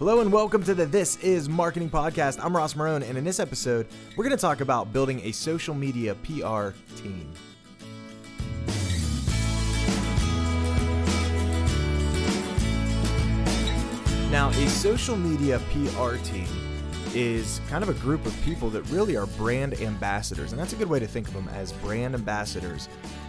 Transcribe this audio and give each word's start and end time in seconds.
Hello 0.00 0.18
and 0.18 0.32
welcome 0.32 0.60
to 0.64 0.74
the 0.74 0.86
This 0.86 1.18
Is 1.18 1.48
Marketing 1.48 1.88
Podcast. 1.88 2.44
I'm 2.44 2.56
Ross 2.56 2.74
Marone, 2.74 3.08
and 3.08 3.16
in 3.16 3.22
this 3.22 3.38
episode, 3.38 3.86
we're 4.16 4.24
going 4.24 4.36
to 4.36 4.40
talk 4.40 4.60
about 4.60 4.92
building 4.92 5.20
a 5.22 5.30
social 5.30 5.72
media 5.72 6.16
PR 6.16 6.70
team. 6.96 7.32
Now, 14.32 14.48
a 14.48 14.68
social 14.68 15.14
media 15.14 15.60
PR 15.70 16.16
team 16.16 16.48
is 17.14 17.60
kind 17.68 17.84
of 17.84 17.88
a 17.88 17.94
group 17.94 18.26
of 18.26 18.36
people 18.42 18.70
that 18.70 18.82
really 18.90 19.16
are 19.16 19.26
brand 19.26 19.74
ambassadors, 19.74 20.50
and 20.50 20.60
that's 20.60 20.72
a 20.72 20.76
good 20.76 20.90
way 20.90 20.98
to 20.98 21.06
think 21.06 21.28
of 21.28 21.34
them 21.34 21.48
as 21.50 21.72
brand 21.72 22.16
ambassadors 22.16 22.88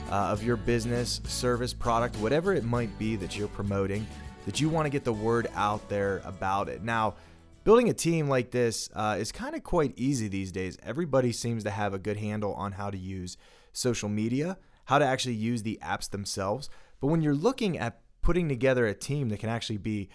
uh, 0.10 0.16
of 0.16 0.42
your 0.42 0.58
business, 0.58 1.22
service, 1.26 1.76
product, 1.76 2.16
whatever 2.18 2.56
it 2.56 2.64
might 2.64 2.98
be 2.98 3.16
that 3.18 3.38
you're 3.38 3.48
promoting 3.50 4.08
that 4.46 4.62
you 4.62 4.70
want 4.70 4.86
to 4.86 4.90
get 4.90 5.04
the 5.04 5.14
word 5.14 5.48
out 5.56 5.88
there 5.90 6.22
about 6.24 6.70
it. 6.70 6.84
Now, 6.84 7.16
building 7.64 7.90
a 7.90 7.94
team 7.94 8.30
like 8.30 8.52
this 8.52 8.90
uh, 8.96 9.18
is 9.20 9.32
kind 9.32 9.56
of 9.56 9.64
quite 9.64 9.94
easy 9.98 10.28
these 10.28 10.52
days. 10.52 10.78
Everybody 10.84 11.32
seems 11.32 11.64
to 11.64 11.72
have 11.72 11.94
a 11.94 12.00
good 12.00 12.18
handle 12.18 12.54
on 12.54 12.74
how 12.74 12.90
to 12.90 12.98
use 12.98 13.38
social 13.74 14.08
media, 14.08 14.58
how 14.86 15.00
to 15.00 15.06
actually 15.06 15.36
use 15.36 15.64
the 15.64 15.80
apps 15.84 16.10
themselves. 16.10 16.70
But 17.02 17.08
when 17.08 17.22
you're 17.22 17.36
looking 17.36 17.78
at 17.78 18.00
putting 18.22 18.48
together 18.48 18.86
a 18.86 18.94
team 18.94 19.30
that 19.30 19.40
can 19.40 19.50
actually 19.50 19.78
be 19.78 20.10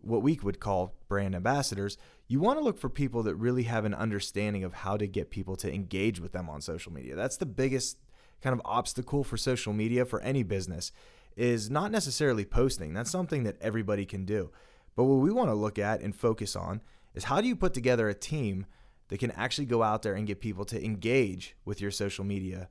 what 0.00 0.22
we 0.22 0.38
would 0.42 0.60
call 0.60 0.94
brand 1.08 1.34
ambassadors, 1.34 1.96
you 2.28 2.40
want 2.40 2.58
to 2.58 2.64
look 2.64 2.78
for 2.78 2.88
people 2.88 3.22
that 3.22 3.36
really 3.36 3.64
have 3.64 3.84
an 3.84 3.94
understanding 3.94 4.64
of 4.64 4.74
how 4.74 4.96
to 4.96 5.06
get 5.06 5.30
people 5.30 5.56
to 5.56 5.72
engage 5.72 6.20
with 6.20 6.32
them 6.32 6.50
on 6.50 6.60
social 6.60 6.92
media. 6.92 7.14
That's 7.14 7.36
the 7.36 7.46
biggest 7.46 7.98
kind 8.42 8.52
of 8.52 8.60
obstacle 8.64 9.24
for 9.24 9.36
social 9.36 9.72
media 9.72 10.04
for 10.04 10.20
any 10.20 10.42
business 10.42 10.92
is 11.36 11.70
not 11.70 11.90
necessarily 11.90 12.44
posting. 12.44 12.94
That's 12.94 13.10
something 13.10 13.44
that 13.44 13.60
everybody 13.60 14.06
can 14.06 14.24
do. 14.24 14.50
But 14.94 15.04
what 15.04 15.16
we 15.16 15.30
want 15.30 15.50
to 15.50 15.54
look 15.54 15.78
at 15.78 16.00
and 16.00 16.14
focus 16.14 16.56
on 16.56 16.80
is 17.14 17.24
how 17.24 17.40
do 17.40 17.48
you 17.48 17.56
put 17.56 17.74
together 17.74 18.08
a 18.08 18.14
team 18.14 18.66
that 19.08 19.18
can 19.18 19.30
actually 19.32 19.66
go 19.66 19.82
out 19.82 20.02
there 20.02 20.14
and 20.14 20.26
get 20.26 20.40
people 20.40 20.64
to 20.64 20.84
engage 20.84 21.54
with 21.64 21.80
your 21.80 21.90
social 21.90 22.24
media 22.24 22.68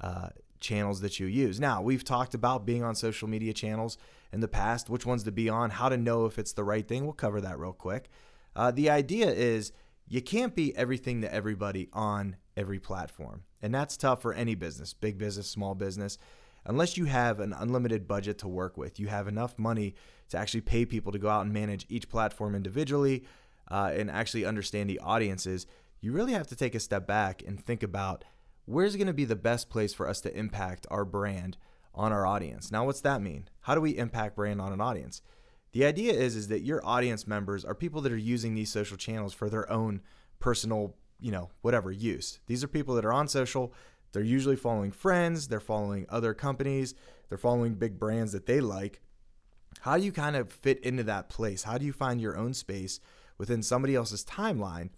uh, 0.00 0.28
channels 0.60 1.00
that 1.00 1.20
you 1.20 1.26
use. 1.26 1.60
Now, 1.60 1.80
we've 1.82 2.04
talked 2.04 2.34
about 2.34 2.66
being 2.66 2.82
on 2.82 2.94
social 2.94 3.28
media 3.28 3.52
channels 3.52 3.98
in 4.32 4.40
the 4.40 4.48
past, 4.48 4.90
which 4.90 5.06
ones 5.06 5.22
to 5.24 5.32
be 5.32 5.48
on, 5.48 5.70
how 5.70 5.88
to 5.88 5.96
know 5.96 6.26
if 6.26 6.38
it's 6.38 6.52
the 6.52 6.64
right 6.64 6.86
thing. 6.86 7.04
We'll 7.04 7.12
cover 7.12 7.40
that 7.40 7.58
real 7.58 7.72
quick. 7.72 8.08
Uh, 8.54 8.70
the 8.70 8.90
idea 8.90 9.28
is 9.28 9.72
you 10.08 10.22
can't 10.22 10.54
be 10.54 10.74
everything 10.76 11.20
to 11.20 11.32
everybody 11.32 11.88
on 11.92 12.36
every 12.56 12.78
platform. 12.78 13.42
And 13.62 13.74
that's 13.74 13.96
tough 13.96 14.22
for 14.22 14.32
any 14.32 14.54
business, 14.54 14.94
big 14.94 15.18
business, 15.18 15.48
small 15.48 15.74
business 15.74 16.18
unless 16.66 16.96
you 16.96 17.06
have 17.06 17.40
an 17.40 17.52
unlimited 17.52 18.06
budget 18.06 18.38
to 18.38 18.48
work 18.48 18.76
with, 18.76 19.00
you 19.00 19.06
have 19.06 19.28
enough 19.28 19.58
money 19.58 19.94
to 20.28 20.36
actually 20.36 20.60
pay 20.60 20.84
people 20.84 21.12
to 21.12 21.18
go 21.18 21.28
out 21.28 21.44
and 21.44 21.52
manage 21.52 21.86
each 21.88 22.08
platform 22.08 22.54
individually 22.54 23.24
uh, 23.70 23.92
and 23.94 24.10
actually 24.10 24.44
understand 24.44 24.90
the 24.90 24.98
audiences, 24.98 25.66
you 26.00 26.12
really 26.12 26.32
have 26.32 26.46
to 26.48 26.56
take 26.56 26.74
a 26.74 26.80
step 26.80 27.06
back 27.06 27.42
and 27.46 27.64
think 27.64 27.82
about 27.82 28.24
where's 28.64 28.96
going 28.96 29.06
to 29.06 29.12
be 29.12 29.24
the 29.24 29.36
best 29.36 29.70
place 29.70 29.94
for 29.94 30.08
us 30.08 30.20
to 30.20 30.36
impact 30.36 30.86
our 30.90 31.04
brand 31.04 31.56
on 31.94 32.12
our 32.12 32.26
audience. 32.26 32.70
Now, 32.70 32.84
what's 32.84 33.00
that 33.00 33.22
mean? 33.22 33.48
How 33.62 33.74
do 33.74 33.80
we 33.80 33.96
impact 33.96 34.36
brand 34.36 34.60
on 34.60 34.72
an 34.72 34.80
audience? 34.80 35.22
The 35.72 35.84
idea 35.84 36.12
is 36.12 36.36
is 36.36 36.48
that 36.48 36.62
your 36.62 36.84
audience 36.86 37.26
members 37.26 37.64
are 37.64 37.74
people 37.74 38.00
that 38.02 38.12
are 38.12 38.16
using 38.16 38.54
these 38.54 38.70
social 38.70 38.96
channels 38.96 39.32
for 39.32 39.48
their 39.48 39.70
own 39.70 40.00
personal, 40.38 40.94
you 41.20 41.30
know, 41.30 41.50
whatever 41.62 41.90
use. 41.90 42.40
These 42.46 42.62
are 42.62 42.68
people 42.68 42.94
that 42.94 43.04
are 43.04 43.12
on 43.12 43.28
social, 43.28 43.72
they're 44.12 44.22
usually 44.22 44.56
following 44.56 44.92
friends, 44.92 45.48
they're 45.48 45.60
following 45.60 46.06
other 46.08 46.34
companies, 46.34 46.94
they're 47.28 47.38
following 47.38 47.74
big 47.74 47.98
brands 47.98 48.32
that 48.32 48.46
they 48.46 48.60
like. 48.60 49.00
How 49.80 49.98
do 49.98 50.04
you 50.04 50.12
kind 50.12 50.36
of 50.36 50.52
fit 50.52 50.80
into 50.80 51.02
that 51.04 51.28
place? 51.28 51.64
How 51.64 51.78
do 51.78 51.84
you 51.84 51.92
find 51.92 52.20
your 52.20 52.36
own 52.36 52.54
space 52.54 53.00
within 53.38 53.62
somebody 53.62 53.94
else's 53.94 54.24
timeline 54.24 54.90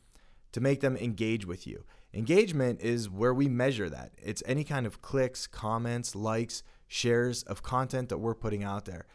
to 0.52 0.60
make 0.60 0.80
them 0.80 0.96
engage 0.96 1.46
with 1.46 1.66
you? 1.66 1.84
Engagement 2.14 2.80
is 2.80 3.10
where 3.10 3.34
we 3.34 3.48
measure 3.48 3.90
that. 3.90 4.12
It's 4.16 4.42
any 4.46 4.64
kind 4.64 4.86
of 4.86 5.02
clicks, 5.02 5.46
comments, 5.46 6.14
likes, 6.14 6.62
shares 6.86 7.42
of 7.42 7.62
content 7.62 8.08
that 8.08 8.18
we're 8.18 8.34
putting 8.34 8.64
out 8.64 8.86
there. 8.86 9.06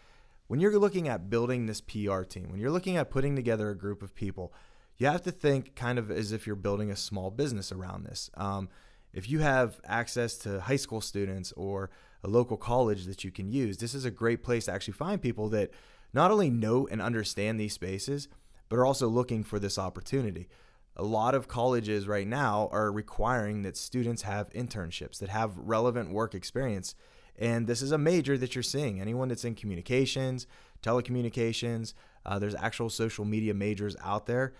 When 0.47 0.59
you're 0.59 0.77
looking 0.77 1.07
at 1.07 1.29
building 1.29 1.65
this 1.65 1.81
PR 1.81 2.21
team, 2.21 2.51
when 2.51 2.59
you're 2.59 2.71
looking 2.71 2.97
at 2.97 3.09
putting 3.09 3.35
together 3.35 3.69
a 3.69 3.77
group 3.77 4.03
of 4.03 4.13
people, 4.13 4.53
you 4.97 5.07
have 5.07 5.23
to 5.23 5.31
think 5.31 5.75
kind 5.75 5.97
of 5.97 6.11
as 6.11 6.31
if 6.31 6.45
you're 6.45 6.55
building 6.55 6.91
a 6.91 6.95
small 6.95 7.31
business 7.31 7.71
around 7.71 8.03
this. 8.03 8.29
Um, 8.35 8.69
if 9.13 9.29
you 9.29 9.39
have 9.39 9.79
access 9.85 10.37
to 10.39 10.59
high 10.61 10.75
school 10.75 11.01
students 11.01 11.53
or 11.55 11.89
a 12.23 12.27
local 12.27 12.57
college 12.57 13.05
that 13.05 13.23
you 13.23 13.31
can 13.31 13.51
use, 13.51 13.77
this 13.77 13.93
is 13.93 14.05
a 14.05 14.11
great 14.11 14.43
place 14.43 14.65
to 14.65 14.73
actually 14.73 14.93
find 14.93 15.21
people 15.21 15.49
that 15.49 15.71
not 16.13 16.31
only 16.31 16.49
know 16.49 16.87
and 16.89 17.01
understand 17.01 17.59
these 17.59 17.73
spaces, 17.73 18.27
but 18.69 18.77
are 18.77 18.85
also 18.85 19.07
looking 19.07 19.43
for 19.43 19.59
this 19.59 19.77
opportunity. 19.77 20.47
A 20.95 21.03
lot 21.03 21.35
of 21.35 21.47
colleges 21.47 22.07
right 22.07 22.27
now 22.27 22.69
are 22.71 22.91
requiring 22.91 23.63
that 23.63 23.77
students 23.77 24.23
have 24.23 24.49
internships 24.53 25.19
that 25.19 25.29
have 25.29 25.57
relevant 25.57 26.11
work 26.11 26.35
experience. 26.35 26.95
And 27.37 27.65
this 27.65 27.81
is 27.81 27.91
a 27.91 27.97
major 27.97 28.37
that 28.37 28.55
you're 28.55 28.63
seeing. 28.63 29.01
Anyone 29.01 29.29
that's 29.29 29.43
in 29.43 29.55
communications, 29.55 30.45
telecommunications, 30.83 31.93
uh, 32.25 32.37
there's 32.37 32.55
actual 32.55 32.89
social 32.89 33.25
media 33.25 33.53
majors 33.55 33.95
out 34.03 34.27
there. 34.27 34.53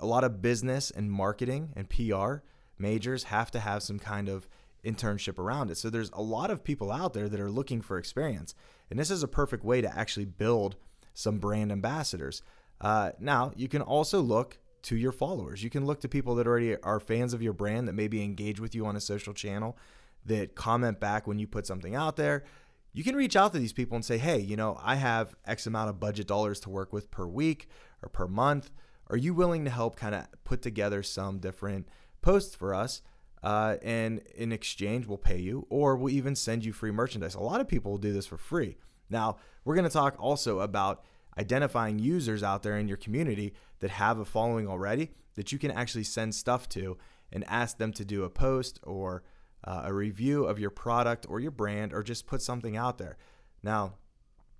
A 0.00 0.06
lot 0.06 0.24
of 0.24 0.42
business 0.42 0.90
and 0.90 1.10
marketing 1.10 1.72
and 1.76 1.88
PR 1.88 2.38
majors 2.78 3.24
have 3.24 3.50
to 3.52 3.60
have 3.60 3.82
some 3.82 3.98
kind 3.98 4.28
of 4.28 4.48
internship 4.84 5.38
around 5.38 5.70
it. 5.70 5.76
So 5.76 5.90
there's 5.90 6.10
a 6.12 6.22
lot 6.22 6.50
of 6.50 6.62
people 6.62 6.92
out 6.92 7.12
there 7.12 7.28
that 7.28 7.40
are 7.40 7.50
looking 7.50 7.82
for 7.82 7.98
experience. 7.98 8.54
And 8.90 8.98
this 8.98 9.10
is 9.10 9.22
a 9.22 9.28
perfect 9.28 9.64
way 9.64 9.80
to 9.80 9.98
actually 9.98 10.26
build 10.26 10.76
some 11.12 11.38
brand 11.38 11.72
ambassadors. 11.72 12.42
Uh, 12.80 13.10
now, 13.18 13.52
you 13.56 13.68
can 13.68 13.82
also 13.82 14.20
look 14.20 14.58
to 14.82 14.96
your 14.96 15.12
followers. 15.12 15.64
You 15.64 15.70
can 15.70 15.86
look 15.86 16.00
to 16.02 16.08
people 16.08 16.36
that 16.36 16.46
already 16.46 16.76
are 16.82 17.00
fans 17.00 17.34
of 17.34 17.42
your 17.42 17.52
brand 17.52 17.88
that 17.88 17.94
maybe 17.94 18.22
engage 18.22 18.60
with 18.60 18.74
you 18.74 18.86
on 18.86 18.94
a 18.94 19.00
social 19.00 19.34
channel, 19.34 19.76
that 20.24 20.54
comment 20.54 21.00
back 21.00 21.26
when 21.26 21.38
you 21.38 21.46
put 21.46 21.66
something 21.66 21.94
out 21.94 22.16
there. 22.16 22.44
You 22.92 23.02
can 23.02 23.16
reach 23.16 23.36
out 23.36 23.52
to 23.52 23.58
these 23.58 23.72
people 23.72 23.96
and 23.96 24.04
say, 24.04 24.18
hey, 24.18 24.38
you 24.38 24.56
know, 24.56 24.78
I 24.82 24.94
have 24.94 25.34
X 25.44 25.66
amount 25.66 25.90
of 25.90 25.98
budget 25.98 26.26
dollars 26.26 26.60
to 26.60 26.70
work 26.70 26.92
with 26.92 27.10
per 27.10 27.26
week 27.26 27.68
or 28.02 28.08
per 28.08 28.28
month. 28.28 28.70
Are 29.08 29.16
you 29.16 29.34
willing 29.34 29.64
to 29.64 29.70
help 29.70 29.96
kind 29.96 30.14
of 30.14 30.26
put 30.44 30.62
together 30.62 31.02
some 31.02 31.38
different 31.38 31.88
posts 32.26 32.56
for 32.56 32.74
us. 32.74 33.02
Uh, 33.44 33.76
and 33.82 34.18
in 34.34 34.50
exchange, 34.50 35.06
we'll 35.06 35.16
pay 35.16 35.38
you, 35.38 35.64
or 35.70 35.94
we'll 35.94 36.12
even 36.12 36.34
send 36.34 36.64
you 36.64 36.72
free 36.72 36.90
merchandise. 36.90 37.36
A 37.36 37.40
lot 37.40 37.60
of 37.60 37.68
people 37.68 37.92
will 37.92 37.98
do 37.98 38.12
this 38.12 38.26
for 38.26 38.36
free. 38.36 38.76
Now, 39.08 39.36
we're 39.64 39.76
going 39.76 39.88
to 39.88 39.92
talk 39.92 40.16
also 40.18 40.58
about 40.58 41.04
identifying 41.38 42.00
users 42.00 42.42
out 42.42 42.64
there 42.64 42.76
in 42.78 42.88
your 42.88 42.96
community 42.96 43.54
that 43.78 43.90
have 43.90 44.18
a 44.18 44.24
following 44.24 44.66
already 44.66 45.12
that 45.36 45.52
you 45.52 45.58
can 45.58 45.70
actually 45.70 46.02
send 46.02 46.34
stuff 46.34 46.68
to 46.70 46.98
and 47.32 47.44
ask 47.46 47.78
them 47.78 47.92
to 47.92 48.04
do 48.04 48.24
a 48.24 48.30
post 48.30 48.80
or 48.82 49.22
uh, 49.62 49.82
a 49.84 49.92
review 49.92 50.46
of 50.46 50.58
your 50.58 50.70
product 50.70 51.26
or 51.28 51.38
your 51.38 51.52
brand 51.52 51.92
or 51.92 52.02
just 52.02 52.26
put 52.26 52.42
something 52.42 52.76
out 52.76 52.98
there. 52.98 53.16
Now, 53.62 53.94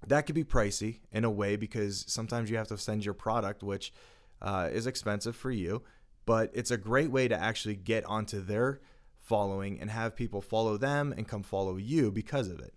that 0.06 0.27
could 0.27 0.37
be 0.37 0.44
pricey 0.44 1.00
in 1.10 1.25
a 1.25 1.31
way 1.31 1.56
because 1.56 2.04
sometimes 2.06 2.48
you 2.48 2.59
have 2.59 2.69
to 2.69 2.78
send 2.78 3.04
your 3.04 3.15
product, 3.15 3.65
which 3.65 3.93
uh, 4.41 4.69
is 4.71 4.87
expensive 4.87 5.34
for 5.34 5.50
you 5.50 5.83
but 6.27 6.51
it's 6.53 6.71
a 6.71 6.77
great 6.77 7.11
way 7.11 7.29
to 7.29 7.41
actually 7.41 7.77
get 7.77 8.05
onto 8.05 8.41
their 8.41 8.81
following 9.17 9.81
and 9.81 9.91
have 9.91 10.15
people 10.15 10.41
follow 10.41 10.77
them 10.77 11.15
and 11.17 11.27
come 11.27 11.43
follow 11.43 11.77
you 11.77 12.13
because 12.13 12.49
of 12.49 12.61
it. 12.61 12.75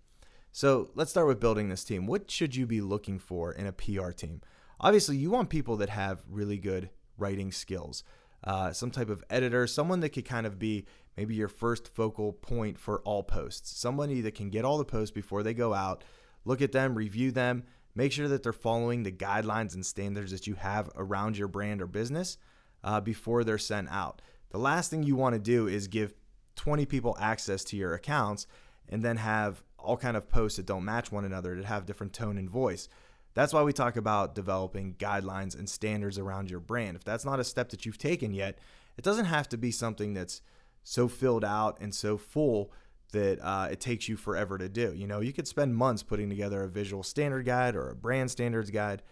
So 0.52 0.90
let's 0.94 1.10
start 1.10 1.28
with 1.28 1.40
building 1.40 1.68
this 1.68 1.84
team. 1.84 2.06
What 2.06 2.30
should 2.30 2.56
you 2.56 2.66
be 2.66 2.80
looking 2.80 3.18
for 3.18 3.52
in 3.52 3.66
a 3.66 3.72
PR 3.72 4.10
team? 4.10 4.40
Obviously, 4.80 5.16
you 5.16 5.30
want 5.30 5.50
people 5.50 5.76
that 5.76 5.90
have 5.90 6.22
really 6.28 6.58
good 6.58 6.90
writing 7.18 7.52
skills, 7.52 8.02
uh, 8.44 8.72
some 8.72 8.90
type 8.90 9.10
of 9.10 9.22
editor, 9.30 9.66
someone 9.66 10.00
that 10.00 10.08
could 10.10 10.24
kind 10.24 10.46
of 10.46 10.58
be 10.58 10.86
maybe 11.16 11.34
your 11.34 11.48
first 11.48 11.86
focal 11.86 12.32
point 12.32 12.78
for 12.78 13.00
all 13.02 13.22
posts, 13.22 13.78
somebody 13.78 14.20
that 14.22 14.34
can 14.34 14.48
get 14.50 14.64
all 14.64 14.78
the 14.78 14.84
posts 14.84 15.12
before 15.12 15.42
they 15.42 15.54
go 15.54 15.74
out, 15.74 16.02
look 16.44 16.62
at 16.62 16.72
them, 16.72 16.94
review 16.94 17.30
them, 17.30 17.64
make 17.94 18.10
sure 18.10 18.26
that 18.26 18.42
they're 18.42 18.52
following 18.52 19.02
the 19.02 19.12
guidelines 19.12 19.74
and 19.74 19.84
standards 19.84 20.32
that 20.32 20.46
you 20.46 20.54
have 20.54 20.90
around 20.96 21.36
your 21.36 21.48
brand 21.48 21.82
or 21.82 21.86
business 21.86 22.38
uh, 22.84 23.00
before 23.00 23.44
they're 23.44 23.58
sent 23.58 23.88
out. 23.90 24.22
The 24.50 24.58
last 24.58 24.90
thing 24.90 25.02
you 25.02 25.16
want 25.16 25.34
to 25.34 25.38
do 25.38 25.66
is 25.68 25.86
give 25.86 26.14
20 26.56 26.86
people 26.86 27.16
access 27.20 27.64
to 27.64 27.76
your 27.76 27.94
accounts 27.94 28.46
and 28.88 29.02
then 29.02 29.16
have 29.16 29.62
all 29.78 29.96
kind 29.96 30.16
of 30.16 30.28
posts 30.28 30.56
that 30.56 30.66
don't 30.66 30.84
match 30.84 31.10
one 31.10 31.24
another 31.24 31.56
that 31.56 31.64
have 31.64 31.86
different 31.86 32.12
tone 32.12 32.36
and 32.36 32.50
voice. 32.50 32.88
That's 33.34 33.52
why 33.52 33.62
we 33.62 33.72
talk 33.72 33.96
about 33.96 34.34
developing 34.34 34.94
guidelines 34.94 35.56
and 35.56 35.68
standards 35.68 36.18
around 36.18 36.50
your 36.50 36.60
brand. 36.60 36.96
If 36.96 37.04
that's 37.04 37.24
not 37.24 37.40
a 37.40 37.44
step 37.44 37.70
that 37.70 37.86
you've 37.86 37.98
taken 37.98 38.34
yet, 38.34 38.58
it 38.96 39.04
doesn't 39.04 39.26
have 39.26 39.48
to 39.50 39.56
be 39.56 39.70
something 39.70 40.14
that's 40.14 40.42
so 40.82 41.08
filled 41.08 41.44
out 41.44 41.78
and 41.80 41.94
so 41.94 42.16
full 42.16 42.72
that 43.12 43.38
uh, 43.40 43.68
it 43.70 43.80
takes 43.80 44.08
you 44.08 44.16
forever 44.16 44.58
to 44.58 44.68
do. 44.68 44.92
You 44.94 45.06
know, 45.06 45.20
you 45.20 45.32
could 45.32 45.48
spend 45.48 45.76
months 45.76 46.02
putting 46.02 46.28
together 46.28 46.62
a 46.62 46.68
visual 46.68 47.02
standard 47.02 47.44
guide 47.44 47.74
or 47.74 47.90
a 47.90 47.96
brand 47.96 48.30
standards 48.30 48.70
guide. 48.70 49.02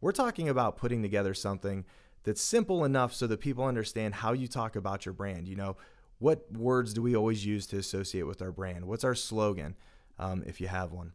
We're 0.00 0.12
talking 0.12 0.48
about 0.48 0.76
putting 0.76 1.02
together 1.02 1.34
something 1.34 1.84
that's 2.26 2.42
simple 2.42 2.84
enough 2.84 3.14
so 3.14 3.26
that 3.28 3.40
people 3.40 3.64
understand 3.64 4.16
how 4.16 4.32
you 4.32 4.48
talk 4.48 4.76
about 4.76 5.06
your 5.06 5.14
brand. 5.14 5.48
You 5.48 5.56
know, 5.56 5.76
what 6.18 6.52
words 6.52 6.92
do 6.92 7.00
we 7.00 7.16
always 7.16 7.46
use 7.46 7.66
to 7.68 7.78
associate 7.78 8.24
with 8.24 8.42
our 8.42 8.52
brand? 8.52 8.84
What's 8.84 9.04
our 9.04 9.14
slogan, 9.14 9.76
um, 10.18 10.42
if 10.46 10.60
you 10.60 10.66
have 10.66 10.92
one? 10.92 11.12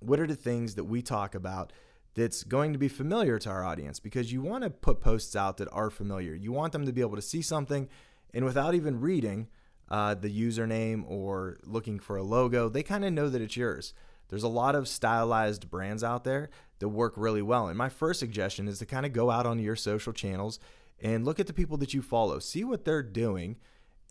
What 0.00 0.20
are 0.20 0.26
the 0.26 0.36
things 0.36 0.74
that 0.74 0.84
we 0.84 1.00
talk 1.00 1.34
about 1.34 1.72
that's 2.14 2.44
going 2.44 2.72
to 2.72 2.78
be 2.78 2.88
familiar 2.88 3.38
to 3.38 3.50
our 3.50 3.64
audience 3.64 3.98
because 3.98 4.32
you 4.32 4.40
want 4.42 4.64
to 4.64 4.70
put 4.70 5.00
posts 5.00 5.34
out 5.36 5.56
that 5.58 5.68
are 5.70 5.90
familiar. 5.90 6.34
You 6.34 6.52
want 6.52 6.72
them 6.72 6.86
to 6.86 6.92
be 6.92 7.02
able 7.02 7.16
to 7.16 7.22
see 7.22 7.42
something 7.42 7.88
and 8.32 8.44
without 8.44 8.74
even 8.74 9.00
reading 9.00 9.48
uh, 9.90 10.14
the 10.14 10.28
username 10.28 11.04
or 11.08 11.58
looking 11.64 11.98
for 11.98 12.16
a 12.16 12.22
logo, 12.22 12.68
they 12.68 12.82
kind 12.82 13.04
of 13.04 13.12
know 13.12 13.28
that 13.28 13.40
it's 13.40 13.56
yours. 13.56 13.94
There's 14.28 14.42
a 14.42 14.48
lot 14.48 14.74
of 14.74 14.88
stylized 14.88 15.70
brands 15.70 16.02
out 16.02 16.24
there 16.24 16.50
that 16.78 16.88
work 16.88 17.14
really 17.16 17.42
well. 17.42 17.68
And 17.68 17.78
my 17.78 17.88
first 17.88 18.20
suggestion 18.20 18.68
is 18.68 18.78
to 18.80 18.86
kind 18.86 19.06
of 19.06 19.12
go 19.12 19.30
out 19.30 19.46
on 19.46 19.58
your 19.58 19.76
social 19.76 20.12
channels 20.12 20.58
and 21.00 21.24
look 21.24 21.40
at 21.40 21.46
the 21.46 21.52
people 21.52 21.76
that 21.78 21.94
you 21.94 22.02
follow, 22.02 22.38
see 22.38 22.64
what 22.64 22.84
they're 22.84 23.02
doing, 23.02 23.56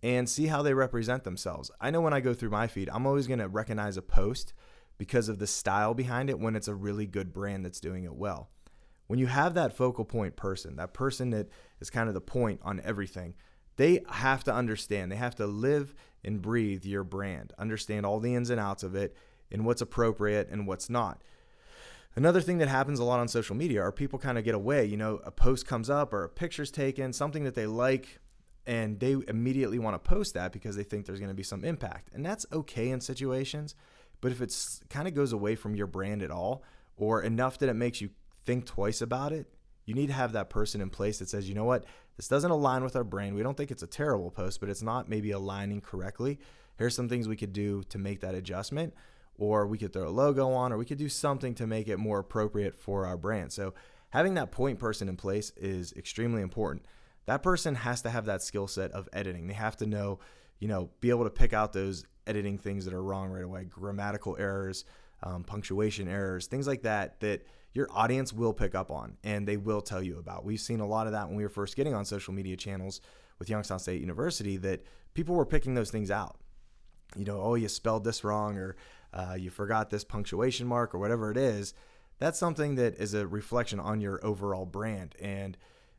and 0.04 0.30
see 0.30 0.48
how 0.48 0.62
they 0.62 0.74
represent 0.74 1.24
themselves. 1.24 1.72
I 1.82 1.92
know 1.92 2.02
when 2.02 2.14
I 2.14 2.20
go 2.20 2.34
through 2.34 2.52
my 2.52 2.68
feed, 2.68 2.90
I'm 2.92 3.08
always 3.08 3.28
going 3.28 3.40
to 3.40 3.48
recognize 3.48 3.98
a 3.98 4.02
post 4.02 4.54
because 4.98 5.30
of 5.30 5.40
the 5.40 5.48
style 5.48 5.94
behind 5.94 6.30
it 6.30 6.40
when 6.40 6.56
it's 6.56 6.68
a 6.68 6.76
really 6.76 7.06
good 7.06 7.34
brand 7.34 7.66
that's 7.66 7.80
doing 7.80 8.04
it 8.04 8.16
well. 8.16 8.50
When 9.08 9.20
you 9.20 9.28
have 9.28 9.54
that 9.54 9.76
focal 9.76 10.06
point 10.06 10.36
person, 10.36 10.78
that 10.78 10.94
person 10.94 11.30
that 11.32 11.50
is 11.80 11.90
kind 11.90 12.08
of 12.08 12.14
the 12.14 12.22
point 12.22 12.62
on 12.64 12.82
everything, 12.84 13.36
they 13.78 14.02
have 14.10 14.44
to 14.46 14.54
understand, 14.54 15.12
they 15.12 15.18
have 15.18 15.36
to 15.36 15.48
live 15.48 15.94
and 16.24 16.42
breathe 16.42 16.86
your 16.86 17.04
brand, 17.04 17.54
understand 17.60 18.06
all 18.06 18.20
the 18.20 18.34
ins 18.34 18.50
and 18.50 18.60
outs 18.60 18.84
of 18.84 18.96
it 18.96 19.16
and 19.52 19.66
what's 19.66 19.82
appropriate 19.82 20.50
and 20.50 20.68
what's 20.68 20.90
not. 20.90 21.22
Another 22.16 22.40
thing 22.40 22.60
that 22.60 22.70
happens 22.70 23.00
a 23.00 23.04
lot 23.04 23.20
on 23.20 23.28
social 23.28 23.56
media 23.56 23.82
are 23.82 23.92
people 23.92 24.18
kind 24.18 24.38
of 24.38 24.46
get 24.46 24.56
away. 24.56 24.86
You 24.86 24.96
know, 24.96 25.20
a 25.26 25.32
post 25.32 25.68
comes 25.68 25.90
up 25.90 26.14
or 26.14 26.24
a 26.24 26.30
picture's 26.30 26.72
taken, 26.72 27.12
something 27.12 27.44
that 27.44 27.56
they 27.56 27.66
like, 27.66 28.20
and 28.66 29.00
they 29.00 29.18
immediately 29.28 29.80
want 29.80 29.96
to 29.96 30.10
post 30.10 30.34
that 30.34 30.54
because 30.54 30.78
they 30.78 30.84
think 30.84 31.06
there's 31.06 31.20
going 31.20 31.30
to 31.30 31.36
be 31.36 31.44
some 31.44 31.66
impact. 31.66 32.10
And 32.14 32.26
that's 32.26 32.46
okay 32.54 32.90
in 32.90 33.02
situations. 33.02 33.76
But 34.22 34.32
if 34.32 34.42
it's 34.42 34.82
kind 34.90 35.08
of 35.08 35.14
goes 35.14 35.34
away 35.34 35.56
from 35.56 35.76
your 35.76 35.88
brand 35.88 36.24
at 36.24 36.32
all, 36.32 36.64
or 36.98 37.22
enough 37.22 37.58
that 37.60 37.70
it 37.70 37.74
makes 37.74 38.00
you 38.00 38.10
think 38.46 38.66
twice 38.66 39.02
about 39.02 39.34
it, 39.34 39.48
you 39.86 39.94
need 39.94 40.08
to 40.08 40.14
have 40.14 40.32
that 40.32 40.50
person 40.50 40.82
in 40.82 40.90
place 40.90 41.20
that 41.20 41.30
says, 41.30 41.50
you 41.50 41.54
know 41.54 41.66
what, 41.66 41.86
this 42.16 42.30
doesn't 42.30 42.50
align 42.50 42.84
with 42.84 42.96
our 42.96 43.04
brand. 43.04 43.36
We 43.36 43.44
don't 43.44 43.58
think 43.58 43.72
it's 43.72 43.84
a 43.84 43.88
terrible 43.88 44.32
post, 44.32 44.62
but 44.62 44.70
it's 44.70 44.82
not 44.82 45.10
maybe 45.10 45.32
aligning 45.32 45.82
correctly. 45.82 46.40
Here's 46.78 46.96
some 46.96 47.10
things 47.10 47.28
we 47.28 47.36
could 47.36 47.54
do 47.54 47.84
to 47.90 47.98
make 47.98 48.22
that 48.22 48.36
adjustment 48.36 48.94
or 49.38 49.68
we 49.68 49.78
could 49.78 49.94
throw 49.94 50.08
a 50.08 50.10
logo 50.10 50.52
on, 50.52 50.72
or 50.72 50.78
we 50.78 50.86
could 50.86 50.98
do 50.98 51.10
something 51.10 51.54
to 51.56 51.68
make 51.68 51.88
it 51.88 51.98
more 51.98 52.20
appropriate 52.20 52.78
for 52.78 53.06
our 53.06 53.18
brand. 53.18 53.52
So 53.52 53.74
having 54.10 54.36
that 54.36 54.52
point 54.52 54.80
person 54.80 55.10
in 55.10 55.18
place 55.18 55.52
is 55.58 55.94
extremely 55.94 56.42
important. 56.42 56.86
That 57.26 57.44
person 57.44 57.76
has 57.76 58.02
to 58.04 58.10
have 58.10 58.26
that 58.26 58.42
skill 58.42 58.68
set 58.68 58.92
of 58.92 59.10
editing. 59.12 59.48
They 59.48 59.54
have 59.54 59.78
to 59.78 59.86
know, 59.86 60.20
you 60.60 60.68
know, 60.68 60.90
be 61.02 61.10
able 61.10 61.24
to 61.24 61.30
pick 61.30 61.54
out 61.54 61.74
those 61.74 62.06
editing 62.28 62.58
things 62.58 62.86
that 62.86 62.94
are 62.94 63.04
wrong 63.04 63.30
right 63.30 63.44
away, 63.44 63.66
grammatical 63.66 64.36
errors, 64.40 64.86
um, 65.24 65.44
punctuation 65.44 66.08
errors, 66.08 66.48
things 66.48 66.68
like 66.68 66.84
that, 66.84 67.20
that 67.20 67.46
your 67.74 67.88
audience 67.92 68.32
will 68.32 68.54
pick 68.54 68.74
up 68.74 68.90
on 68.90 69.18
and 69.24 69.48
they 69.48 69.58
will 69.58 69.82
tell 69.82 70.02
you 70.02 70.18
about. 70.18 70.46
We've 70.46 70.60
seen 70.60 70.80
a 70.80 70.88
lot 70.88 71.08
of 71.08 71.14
that 71.14 71.28
when 71.28 71.36
we 71.36 71.44
were 71.44 71.50
first 71.50 71.76
getting 71.76 71.94
on 71.94 72.06
social 72.06 72.34
media 72.34 72.56
channels 72.56 73.02
with 73.38 73.50
Youngstown 73.50 73.80
State 73.80 74.00
University 74.00 74.58
that 74.58 74.84
people 75.14 75.36
were 75.36 75.46
picking 75.46 75.74
those 75.74 75.92
things 75.92 76.10
out. 76.10 76.38
You 77.16 77.26
know, 77.26 77.42
oh, 77.42 77.56
you 77.56 77.68
spelled 77.68 78.04
this 78.04 78.24
wrong, 78.24 78.58
or 78.58 78.76
uh, 79.14 79.36
you 79.38 79.50
forgot 79.50 79.90
this 79.90 80.04
punctuation 80.04 80.68
mark 80.68 80.94
or 80.94 81.00
whatever 81.00 81.32
it 81.32 81.38
is, 81.38 81.74
that's 82.20 82.40
something 82.40 82.76
that 82.76 82.96
is 82.96 83.14
a 83.14 83.28
reflection 83.28 83.80
on 83.80 84.02
your 84.02 84.24
overall 84.26 84.66
brand. 84.66 85.16
And 85.20 85.58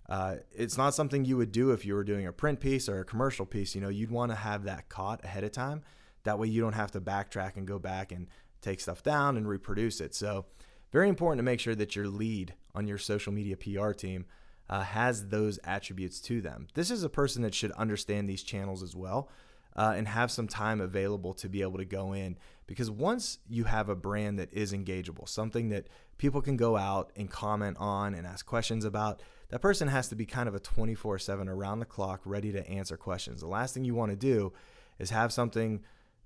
uh, 0.09 0.37
it's 0.53 0.79
not 0.79 0.95
something 0.95 1.25
you 1.25 1.37
would 1.37 1.53
do 1.53 1.73
if 1.73 1.85
you 1.85 1.95
were 1.95 2.05
doing 2.05 2.27
a 2.27 2.33
print 2.33 2.61
piece 2.61 2.89
or 2.89 3.01
a 3.01 3.05
commercial 3.05 3.47
piece. 3.47 3.75
You 3.75 3.81
know, 3.81 3.89
you'd 3.89 4.11
want 4.11 4.31
to 4.33 4.37
have 4.37 4.65
that 4.65 4.89
caught 4.89 5.25
ahead 5.25 5.45
of 5.45 5.53
time. 5.53 5.83
That 6.25 6.39
way 6.39 6.49
you 6.49 6.61
don't 6.61 6.75
have 6.75 6.93
to 6.93 7.01
backtrack 7.01 7.57
and 7.57 7.67
go 7.67 7.79
back 7.79 8.13
and 8.13 8.29
take 8.61 8.81
stuff 8.81 9.03
down 9.03 9.37
and 9.37 9.49
reproduce 9.49 10.01
it. 10.01 10.15
So, 10.15 10.47
very 10.93 11.09
important 11.09 11.41
to 11.41 11.45
make 11.45 11.61
sure 11.61 11.75
that 11.75 11.97
your 11.97 12.07
lead 12.07 12.55
on 12.75 12.87
your 12.87 12.99
social 12.99 13.33
media 13.33 13.57
PR 13.57 13.91
team 13.91 14.25
uh, 14.71 14.83
has 14.83 15.29
those 15.29 15.59
attributes 15.65 16.21
to 16.21 16.41
them. 16.41 16.69
This 16.75 16.91
is 16.91 17.03
a 17.03 17.09
person 17.09 17.43
that 17.43 17.55
should 17.55 17.73
understand 17.73 18.29
these 18.29 18.43
channels 18.43 18.83
as 18.83 18.95
well 18.95 19.29
uh, 19.77 19.93
and 19.97 20.09
have 20.09 20.31
some 20.31 20.49
time 20.49 20.81
available 20.81 21.35
to 21.35 21.49
be 21.49 21.63
able 21.63 21.79
to 21.79 21.85
go 21.85 22.13
in. 22.13 22.37
Because 22.67 22.91
once 22.91 23.39
you 23.49 23.65
have 23.65 23.89
a 23.89 23.95
brand 23.95 24.39
that 24.39 24.53
is 24.53 24.73
engageable, 24.73 25.29
something 25.29 25.69
that 25.69 25.87
people 26.19 26.43
can 26.43 26.57
go 26.57 26.77
out 26.77 27.13
and 27.15 27.31
comment 27.31 27.77
on 27.79 28.15
and 28.15 28.27
ask 28.27 28.45
questions 28.45 28.85
about, 28.85 29.23
that 29.51 29.61
person 29.61 29.87
has 29.89 30.09
to 30.09 30.17
be 30.17 30.27
kind 30.27 30.49
of 30.49 30.55
a 30.55 30.61
24 30.61 31.19
7 31.19 31.49
around 31.49 31.79
the 31.79 31.85
clock, 31.85 32.23
ready 32.25 32.51
to 32.53 32.69
answer 32.69 32.97
questions. 32.97 33.41
The 33.41 33.47
last 33.47 33.75
thing 33.75 33.85
you 33.85 33.95
want 33.95 34.11
to 34.11 34.17
do 34.17 34.53
is 34.99 35.11
have 35.11 35.33
something 35.33 35.83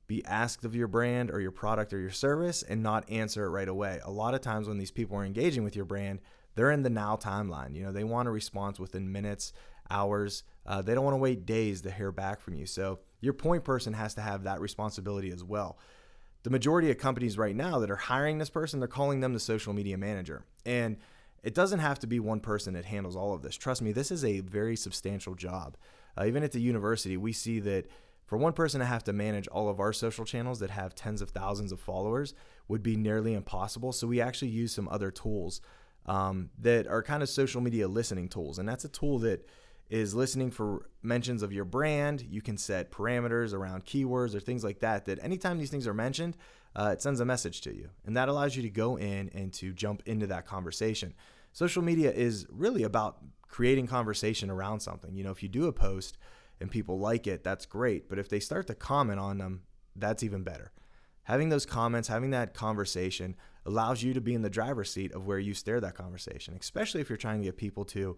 be 0.07 0.25
asked 0.25 0.65
of 0.65 0.75
your 0.75 0.89
brand 0.89 1.31
or 1.31 1.41
your 1.41 1.53
product 1.53 1.93
or 1.93 2.01
your 2.01 2.11
service 2.11 2.63
and 2.63 2.83
not 2.83 3.09
answer 3.11 3.45
it 3.45 3.51
right 3.51 3.69
away. 3.69 4.01
A 4.05 4.11
lot 4.11 4.35
of 4.35 4.41
times 4.41 4.67
when 4.67 4.79
these 4.79 4.91
people 4.91 5.17
are 5.17 5.25
engaging 5.25 5.63
with 5.63 5.77
your 5.77 5.85
brand, 5.85 6.21
they're 6.55 6.73
in 6.73 6.83
the 6.83 6.91
now 6.91 7.17
timeline. 7.17 7.77
You 7.77 7.85
know, 7.85 7.93
they 7.93 8.03
want 8.03 8.27
a 8.27 8.33
response 8.33 8.81
within 8.81 9.13
minutes, 9.13 9.53
hours. 9.89 10.43
Uh, 10.67 10.83
they 10.83 10.95
don't 10.95 11.05
want 11.05 11.15
to 11.15 11.19
wait 11.19 11.47
days 11.47 11.83
to 11.83 11.91
hear 11.91 12.11
back 12.11 12.41
from 12.41 12.55
you. 12.55 12.67
So 12.67 12.99
your 13.21 13.33
point 13.33 13.65
person 13.65 13.93
has 13.93 14.15
to 14.15 14.21
have 14.21 14.45
that 14.45 14.61
responsibility 14.61 15.31
as 15.31 15.45
well. 15.45 15.79
The 16.43 16.51
majority 16.51 16.91
of 16.91 16.99
companies 16.99 17.37
right 17.37 17.55
now 17.55 17.79
that 17.81 17.91
are 17.91 17.97
hiring 17.97 18.39
this 18.39 18.51
person, 18.51 18.81
they're 18.81 18.89
calling 18.89 19.21
them 19.21 19.35
the 19.35 19.41
social 19.41 19.73
media 19.73 19.99
manager. 19.99 20.45
And 20.65 20.97
it 21.43 21.55
doesn't 21.55 21.79
have 21.79 21.99
to 22.01 22.07
be 22.07 22.21
one 22.21 22.41
person 22.41 22.75
that 22.75 22.85
handles 22.87 23.17
all 23.17 23.35
of 23.35 23.43
this. 23.43 23.57
Trust 23.57 23.83
me, 23.83 23.93
this 23.93 24.11
is 24.11 24.25
a 24.25 24.41
very 24.41 24.77
substantial 24.77 25.35
job. 25.35 25.77
Uh, 26.19 26.25
even 26.27 26.43
at 26.43 26.53
the 26.53 26.61
university, 26.61 27.17
we 27.17 27.33
see 27.33 27.61
that 27.61 27.87
for 28.27 28.37
one 28.37 28.53
person 28.53 28.81
to 28.81 28.87
have 28.87 29.05
to 29.05 29.13
manage 29.13 29.49
all 29.49 29.69
of 29.69 29.81
our 29.81 29.93
social 29.93 30.25
channels 30.25 30.61
that 30.61 30.71
have 30.71 30.95
tens 30.95 31.21
of 31.21 31.31
thousands 31.31 31.73
of 31.73 31.81
followers 31.81 32.35
would 32.69 32.83
be 32.83 32.97
nearly 32.97 33.35
impossible. 33.35 33.93
So 33.93 34.07
we 34.07 34.21
actually 34.21 34.49
use 34.49 34.73
some 34.73 34.89
other 34.89 35.11
tools 35.11 35.61
um, 36.07 36.51
that 36.59 36.87
are 36.87 37.03
kind 37.03 37.23
of 37.23 37.29
social 37.29 37.61
media 37.61 37.89
listening 37.89 38.29
tools. 38.29 38.59
And 38.59 38.69
that's 38.69 38.85
a 38.85 38.89
tool 38.89 39.19
that 39.21 39.49
is 39.91 40.15
listening 40.15 40.51
for 40.51 40.87
mentions 41.03 41.43
of 41.43 41.53
your 41.53 41.65
brand. 41.65 42.23
You 42.23 42.41
can 42.41 42.57
set 42.57 42.93
parameters 42.93 43.53
around 43.53 43.85
keywords 43.85 44.35
or 44.35 44.41
things 44.41 44.65
like 44.65 44.81
that. 44.81 45.05
That 45.07 45.23
anytime 45.23 45.59
these 45.59 45.71
things 45.71 45.87
are 45.87 45.95
mentioned, 45.95 46.37
uh, 46.77 46.91
it 46.93 47.03
sends 47.03 47.21
a 47.21 47.25
message 47.25 47.61
to 47.63 47.75
you, 47.75 47.91
and 48.07 48.17
that 48.17 48.29
allows 48.29 48.55
you 48.55 48.63
to 48.63 48.71
go 48.71 48.97
in 48.97 49.29
and 49.35 49.53
to 49.55 49.73
jump 49.73 50.03
into 50.07 50.29
that 50.29 50.47
conversation. 50.47 51.13
Social 51.53 51.83
media 51.83 52.13
is 52.13 52.47
really 52.49 52.85
about 52.85 53.19
creating 53.49 53.89
conversation 53.89 54.49
around 54.51 54.81
something. 54.81 55.17
You 55.17 55.25
know, 55.25 55.33
if 55.33 55.43
you 55.43 55.49
do 55.49 55.67
a 55.67 55.73
post 55.73 56.17
and 56.61 56.71
people 56.71 57.01
like 57.01 57.27
it, 57.27 57.43
that's 57.43 57.67
great. 57.67 58.09
But 58.09 58.21
if 58.21 58.29
they 58.29 58.39
start 58.39 58.69
to 58.69 58.75
comment 58.77 59.19
on 59.19 59.39
them, 59.39 59.63
that's 59.97 60.23
even 60.23 60.45
better. 60.45 60.71
Having 61.25 61.49
those 61.49 61.67
comments, 61.67 62.09
having 62.09 62.31
that 62.31 62.55
conversation 62.55 63.35
allows 63.67 64.03
you 64.03 64.15
to 64.15 64.21
be 64.21 64.35
in 64.35 64.43
the 64.43 64.51
driver's 64.51 64.93
seat 64.93 65.13
of 65.13 65.27
where 65.27 65.39
you 65.39 65.55
steer 65.55 65.81
that 65.81 65.95
conversation, 65.97 66.57
especially 66.59 67.01
if 67.01 67.09
you're 67.09 67.17
trying 67.17 67.41
to 67.41 67.45
get 67.45 67.57
people 67.57 67.85
to 67.87 68.17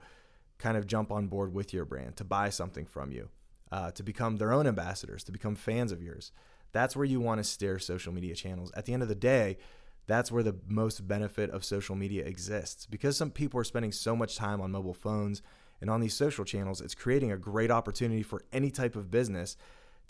kind 0.62 0.76
of 0.76 0.86
jump 0.86 1.10
on 1.10 1.26
board 1.26 1.52
with 1.52 1.72
your 1.72 1.84
brand, 1.84 2.16
to 2.16 2.24
buy 2.24 2.48
something 2.48 2.86
from 2.86 3.10
you, 3.10 3.28
uh, 3.72 3.90
to 3.90 4.02
become 4.02 4.36
their 4.36 4.52
own 4.52 4.66
ambassadors, 4.66 5.24
to 5.24 5.32
become 5.32 5.56
fans 5.56 5.90
of 5.90 6.02
yours. 6.02 6.31
That's 6.70 6.94
where 6.94 7.04
you 7.04 7.20
want 7.20 7.38
to 7.38 7.44
steer 7.44 7.78
social 7.78 8.12
media 8.12 8.34
channels. 8.34 8.70
At 8.76 8.86
the 8.86 8.94
end 8.94 9.02
of 9.02 9.08
the 9.08 9.14
day, 9.16 9.58
that's 10.06 10.32
where 10.32 10.42
the 10.42 10.56
most 10.66 11.06
benefit 11.06 11.50
of 11.50 11.64
social 11.64 11.96
media 11.96 12.24
exists. 12.24 12.86
Because 12.86 13.16
some 13.16 13.31
people 13.31 13.60
are 13.60 13.64
spending 13.64 13.92
so 13.92 14.14
much 14.14 14.36
time 14.36 14.60
on 14.60 14.70
mobile 14.70 14.94
phones 14.94 15.42
and 15.81 15.90
on 15.90 16.00
these 16.00 16.14
social 16.14 16.44
channels, 16.44 16.81
it's 16.81 16.94
creating 16.94 17.32
a 17.32 17.36
great 17.36 17.70
opportunity 17.70 18.22
for 18.22 18.44
any 18.52 18.70
type 18.70 18.94
of 18.94 19.10
business 19.10 19.56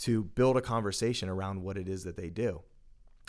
to 0.00 0.24
build 0.24 0.56
a 0.56 0.60
conversation 0.60 1.28
around 1.28 1.62
what 1.62 1.78
it 1.78 1.88
is 1.88 2.04
that 2.04 2.16
they 2.16 2.28
do. 2.28 2.60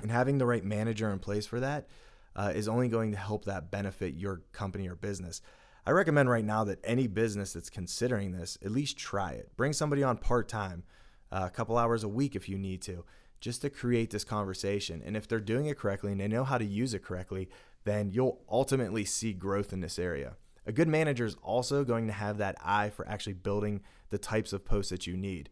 And 0.02 0.12
having 0.12 0.38
the 0.38 0.46
right 0.46 0.64
manager 0.64 1.10
in 1.12 1.20
place 1.20 1.46
for 1.46 1.60
that 1.60 1.88
uh, 2.36 2.52
is 2.54 2.68
only 2.68 2.90
going 2.90 3.12
to 3.12 3.18
help 3.18 3.46
that 3.46 3.72
benefit 3.72 4.16
your 4.16 4.42
company 4.52 4.90
or 4.90 4.96
business. 4.96 5.42
I 5.86 5.92
recommend 5.92 6.30
right 6.30 6.46
now 6.46 6.64
that 6.64 6.80
any 6.84 7.08
business 7.08 7.54
that's 7.54 7.70
considering 7.70 8.32
this, 8.32 8.58
at 8.64 8.72
least 8.72 8.98
try 8.98 9.32
it. 9.32 9.52
Bring 9.58 9.74
somebody 9.74 10.02
on 10.02 10.16
part 10.18 10.48
time, 10.48 10.84
uh, 11.30 11.44
a 11.46 11.50
couple 11.50 11.78
hours 11.78 12.04
a 12.04 12.08
week 12.08 12.36
if 12.36 12.48
you 12.48 12.58
need 12.58 12.82
to, 12.84 13.04
just 13.42 13.62
to 13.64 13.70
create 13.70 14.10
this 14.10 14.24
conversation. 14.24 15.02
And 15.06 15.18
if 15.18 15.28
they're 15.28 15.42
doing 15.42 15.66
it 15.66 15.78
correctly 15.78 16.14
and 16.14 16.22
they 16.22 16.30
know 16.30 16.46
how 16.46 16.58
to 16.58 16.64
use 16.64 16.94
it 16.94 17.04
correctly, 17.04 17.50
then 17.84 18.12
you'll 18.12 18.40
ultimately 18.50 19.04
see 19.04 19.34
growth 19.34 19.74
in 19.74 19.82
this 19.82 20.00
area. 20.00 20.38
A 20.66 20.72
good 20.72 20.88
manager 20.88 21.26
is 21.26 21.36
also 21.44 21.84
going 21.84 22.08
to 22.08 22.14
have 22.14 22.38
that 22.38 22.56
eye 22.64 22.90
for 22.90 23.06
actually 23.06 23.34
building 23.34 23.82
the 24.10 24.18
types 24.18 24.54
of 24.54 24.64
posts 24.64 24.92
that 24.92 25.06
you 25.06 25.18
need. 25.18 25.50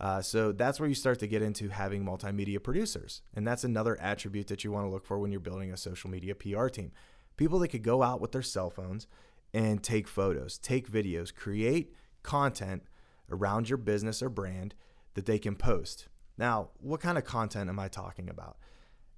Uh, 0.00 0.20
so 0.20 0.50
that's 0.50 0.80
where 0.80 0.88
you 0.88 0.94
start 0.96 1.20
to 1.20 1.28
get 1.28 1.42
into 1.42 1.68
having 1.68 2.04
multimedia 2.04 2.60
producers. 2.60 3.22
And 3.34 3.46
that's 3.46 3.62
another 3.62 4.00
attribute 4.00 4.48
that 4.48 4.64
you 4.64 4.72
want 4.72 4.86
to 4.86 4.90
look 4.90 5.04
for 5.04 5.18
when 5.20 5.30
you're 5.30 5.40
building 5.40 5.70
a 5.72 5.76
social 5.76 6.10
media 6.10 6.34
PR 6.34 6.66
team. 6.66 6.90
People 7.36 7.60
that 7.60 7.68
could 7.68 7.84
go 7.84 8.02
out 8.02 8.20
with 8.20 8.32
their 8.32 8.42
cell 8.42 8.70
phones 8.70 9.06
and 9.52 9.82
take 9.82 10.06
photos, 10.06 10.58
take 10.58 10.90
videos, 10.90 11.34
create 11.34 11.94
content 12.22 12.82
around 13.30 13.68
your 13.68 13.78
business 13.78 14.22
or 14.22 14.28
brand 14.28 14.74
that 15.14 15.26
they 15.26 15.38
can 15.38 15.56
post. 15.56 16.08
Now, 16.38 16.70
what 16.78 17.00
kind 17.00 17.18
of 17.18 17.24
content 17.24 17.68
am 17.68 17.78
I 17.78 17.88
talking 17.88 18.28
about? 18.28 18.56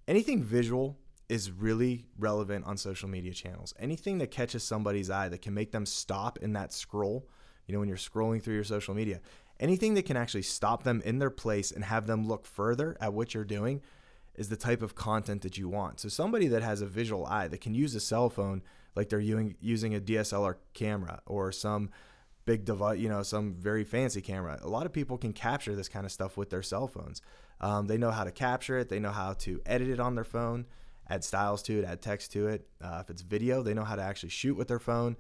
Anything 0.09 0.43
visual 0.43 0.99
is 1.29 1.51
really 1.51 2.05
relevant 2.19 2.65
on 2.67 2.77
social 2.77 3.09
media 3.09 3.33
channels. 3.33 3.73
Anything 3.79 4.19
that 4.19 4.31
catches 4.31 4.63
somebody's 4.63 5.11
eye 5.11 5.29
that 5.29 5.41
can 5.41 5.55
make 5.55 5.73
them 5.73 5.87
stop 5.87 6.39
in 6.39 6.53
that 6.55 6.73
scroll, 6.73 7.29
you 7.67 7.73
know, 7.73 7.79
when 7.79 7.89
you're 7.89 7.97
scrolling 7.97 8.43
through 8.43 8.55
your 8.55 8.65
social 8.65 8.95
media, 8.95 9.21
anything 9.61 9.95
that 9.95 10.05
can 10.05 10.17
actually 10.17 10.43
stop 10.43 10.83
them 10.83 11.01
in 11.05 11.19
their 11.19 11.31
place 11.31 11.71
and 11.71 11.85
have 11.85 12.07
them 12.07 12.27
look 12.27 12.45
further 12.45 12.97
at 13.01 13.13
what 13.15 13.33
you're 13.33 13.45
doing 13.45 13.81
is 14.35 14.49
the 14.49 14.57
type 14.57 14.83
of 14.83 14.95
content 14.95 15.43
that 15.43 15.57
you 15.57 15.69
want. 15.69 16.01
So 16.01 16.09
somebody 16.09 16.49
that 16.49 16.63
has 16.63 16.81
a 16.81 16.87
visual 16.87 17.25
eye 17.27 17.49
that 17.49 17.61
can 17.61 17.75
use 17.75 17.95
a 17.95 18.01
cell 18.01 18.29
phone 18.29 18.63
like 18.95 19.09
they're 19.09 19.21
using 19.21 19.57
using 19.61 19.95
a 19.95 20.01
DSLR 20.01 20.57
camera 20.75 21.21
or 21.27 21.53
some 21.53 21.91
big 22.45 22.65
device, 22.65 22.99
you 22.99 23.09
know, 23.09 23.23
some 23.23 23.55
very 23.55 23.85
fancy 23.85 24.21
camera. 24.21 24.59
A 24.63 24.69
lot 24.69 24.87
of 24.87 24.93
people 24.93 25.19
can 25.19 25.33
capture 25.33 25.75
this 25.75 25.89
kind 25.89 26.05
of 26.05 26.13
stuff 26.13 26.37
with 26.37 26.51
their 26.51 26.63
cell 26.63 26.89
phones. 26.89 27.23
Um, 27.61 27.87
they 27.87 27.99
know 27.99 28.11
how 28.11 28.25
to 28.25 28.33
capture 28.33 28.79
it. 28.79 28.89
They 28.89 28.99
know 28.99 29.13
how 29.13 29.35
to 29.35 29.61
edit 29.65 29.89
it 29.89 30.01
on 30.01 30.15
their 30.15 30.25
phone, 30.25 30.67
add 31.09 31.23
styles 31.23 31.63
to 31.65 31.79
it, 31.79 31.85
add 31.85 32.03
text 32.03 32.33
to 32.33 32.49
it. 32.49 32.67
Uh, 32.83 32.99
if 33.03 33.11
it's 33.11 33.23
video, 33.23 33.63
they 33.63 33.75
know 33.75 33.85
how 33.85 33.97
to 33.97 34.03
actually 34.03 34.31
shoot 34.31 34.57
with 34.57 34.69
their 34.69 34.81
phone, 34.81 35.17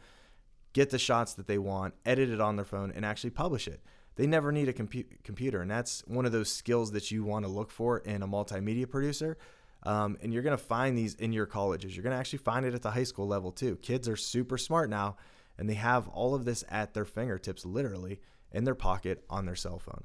get 0.72 0.90
the 0.90 0.98
shots 0.98 1.34
that 1.34 1.46
they 1.46 1.58
want, 1.58 1.94
edit 2.04 2.30
it 2.30 2.40
on 2.40 2.56
their 2.56 2.64
phone, 2.64 2.90
and 2.90 3.04
actually 3.04 3.30
publish 3.30 3.68
it. 3.68 3.80
They 4.16 4.26
never 4.26 4.52
need 4.52 4.68
a 4.68 4.72
compu- 4.72 5.06
computer, 5.22 5.62
and 5.62 5.70
that's 5.70 6.02
one 6.06 6.26
of 6.26 6.32
those 6.32 6.52
skills 6.52 6.92
that 6.92 7.10
you 7.10 7.24
want 7.24 7.44
to 7.44 7.50
look 7.50 7.70
for 7.70 7.98
in 7.98 8.22
a 8.22 8.28
multimedia 8.28 8.90
producer. 8.90 9.38
Um, 9.84 10.16
and 10.22 10.32
you're 10.32 10.42
going 10.42 10.56
to 10.56 10.62
find 10.62 10.96
these 10.96 11.14
in 11.14 11.32
your 11.32 11.46
colleges. 11.46 11.96
You're 11.96 12.04
going 12.04 12.14
to 12.14 12.18
actually 12.18 12.38
find 12.38 12.64
it 12.64 12.74
at 12.74 12.82
the 12.82 12.90
high 12.90 13.02
school 13.04 13.26
level 13.26 13.50
too. 13.50 13.76
Kids 13.82 14.08
are 14.08 14.16
super 14.16 14.56
smart 14.56 14.88
now 14.90 15.16
and 15.58 15.68
they 15.68 15.74
have 15.74 16.08
all 16.08 16.34
of 16.34 16.44
this 16.44 16.64
at 16.70 16.94
their 16.94 17.04
fingertips, 17.04 17.64
literally 17.64 18.20
in 18.52 18.64
their 18.64 18.74
pocket 18.74 19.24
on 19.28 19.46
their 19.46 19.56
cell 19.56 19.78
phone. 19.78 20.04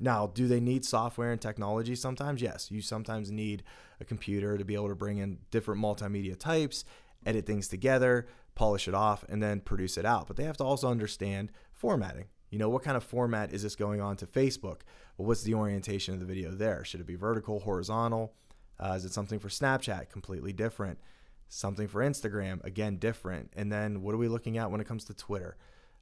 Now, 0.00 0.26
do 0.26 0.48
they 0.48 0.60
need 0.60 0.84
software 0.84 1.30
and 1.30 1.40
technology 1.40 1.94
sometimes? 1.94 2.42
Yes. 2.42 2.70
You 2.70 2.82
sometimes 2.82 3.30
need 3.30 3.62
a 4.00 4.04
computer 4.04 4.58
to 4.58 4.64
be 4.64 4.74
able 4.74 4.88
to 4.88 4.94
bring 4.94 5.18
in 5.18 5.38
different 5.50 5.80
multimedia 5.80 6.38
types, 6.38 6.84
edit 7.24 7.46
things 7.46 7.68
together, 7.68 8.26
polish 8.54 8.88
it 8.88 8.94
off, 8.94 9.24
and 9.28 9.42
then 9.42 9.60
produce 9.60 9.96
it 9.96 10.04
out. 10.04 10.26
But 10.26 10.36
they 10.36 10.44
have 10.44 10.56
to 10.58 10.64
also 10.64 10.88
understand 10.88 11.52
formatting. 11.72 12.26
You 12.50 12.58
know, 12.58 12.68
what 12.68 12.82
kind 12.82 12.96
of 12.96 13.04
format 13.04 13.52
is 13.52 13.62
this 13.62 13.76
going 13.76 14.00
on 14.00 14.16
to 14.16 14.26
Facebook? 14.26 14.80
What's 15.16 15.42
the 15.42 15.54
orientation 15.54 16.14
of 16.14 16.20
the 16.20 16.26
video 16.26 16.50
there? 16.50 16.84
Should 16.84 17.00
it 17.00 17.06
be 17.06 17.16
vertical, 17.16 17.60
horizontal? 17.60 18.34
Uh, 18.78 18.92
is 18.92 19.04
it 19.04 19.12
something 19.12 19.38
for 19.38 19.48
Snapchat? 19.48 20.10
Completely 20.10 20.52
different 20.52 20.98
something 21.54 21.88
for 21.88 22.02
Instagram, 22.02 22.62
again, 22.64 22.96
different. 22.96 23.52
And 23.56 23.70
then 23.70 24.02
what 24.02 24.14
are 24.14 24.18
we 24.18 24.28
looking 24.28 24.58
at 24.58 24.70
when 24.70 24.80
it 24.80 24.88
comes 24.88 25.04
to 25.04 25.14
Twitter? 25.14 25.56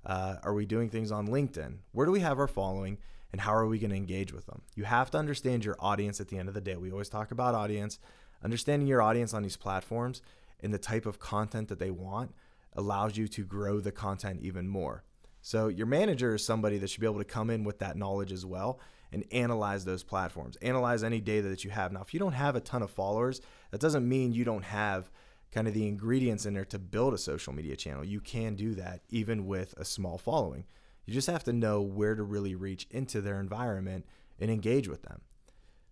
Uh, 0.04 0.36
are 0.42 0.54
we 0.54 0.66
doing 0.66 0.88
things 0.88 1.12
on 1.12 1.28
LinkedIn? 1.28 1.76
Where 1.92 2.06
do 2.06 2.12
we 2.12 2.20
have 2.20 2.38
our 2.38 2.48
following 2.48 2.98
and 3.30 3.40
how 3.40 3.54
are 3.54 3.66
we 3.66 3.78
going 3.78 3.90
to 3.90 3.96
engage 3.96 4.32
with 4.32 4.46
them? 4.46 4.62
You 4.74 4.84
have 4.84 5.10
to 5.12 5.18
understand 5.18 5.64
your 5.64 5.76
audience 5.78 6.20
at 6.20 6.28
the 6.28 6.38
end 6.38 6.48
of 6.48 6.54
the 6.54 6.60
day. 6.60 6.76
We 6.76 6.90
always 6.90 7.08
talk 7.08 7.30
about 7.30 7.54
audience. 7.54 7.98
Understanding 8.42 8.88
your 8.88 9.02
audience 9.02 9.32
on 9.32 9.42
these 9.42 9.56
platforms 9.56 10.22
and 10.60 10.74
the 10.74 10.78
type 10.78 11.06
of 11.06 11.18
content 11.18 11.68
that 11.68 11.78
they 11.78 11.90
want 11.90 12.34
allows 12.74 13.16
you 13.16 13.28
to 13.28 13.44
grow 13.44 13.78
the 13.78 13.92
content 13.92 14.40
even 14.42 14.66
more. 14.66 15.04
So, 15.44 15.66
your 15.68 15.86
manager 15.86 16.36
is 16.36 16.44
somebody 16.44 16.78
that 16.78 16.88
should 16.88 17.00
be 17.00 17.06
able 17.06 17.18
to 17.18 17.24
come 17.24 17.50
in 17.50 17.64
with 17.64 17.80
that 17.80 17.96
knowledge 17.96 18.30
as 18.30 18.46
well 18.46 18.78
and 19.12 19.24
analyze 19.30 19.84
those 19.84 20.02
platforms, 20.02 20.56
analyze 20.62 21.04
any 21.04 21.20
data 21.20 21.48
that 21.48 21.64
you 21.64 21.70
have. 21.70 21.92
Now, 21.92 22.00
if 22.00 22.14
you 22.14 22.20
don't 22.20 22.32
have 22.32 22.56
a 22.56 22.60
ton 22.60 22.82
of 22.82 22.90
followers, 22.90 23.40
that 23.70 23.80
doesn't 23.80 24.08
mean 24.08 24.32
you 24.32 24.44
don't 24.44 24.64
have 24.64 25.10
kind 25.52 25.68
of 25.68 25.74
the 25.74 25.86
ingredients 25.86 26.46
in 26.46 26.54
there 26.54 26.64
to 26.64 26.78
build 26.78 27.12
a 27.12 27.18
social 27.18 27.52
media 27.52 27.76
channel. 27.76 28.04
You 28.04 28.20
can 28.20 28.54
do 28.54 28.74
that 28.74 29.02
even 29.10 29.46
with 29.46 29.74
a 29.76 29.84
small 29.84 30.18
following. 30.18 30.64
You 31.04 31.12
just 31.12 31.28
have 31.28 31.44
to 31.44 31.52
know 31.52 31.82
where 31.82 32.14
to 32.14 32.22
really 32.22 32.54
reach 32.54 32.86
into 32.90 33.20
their 33.20 33.38
environment 33.38 34.06
and 34.40 34.50
engage 34.50 34.88
with 34.88 35.02
them. 35.02 35.20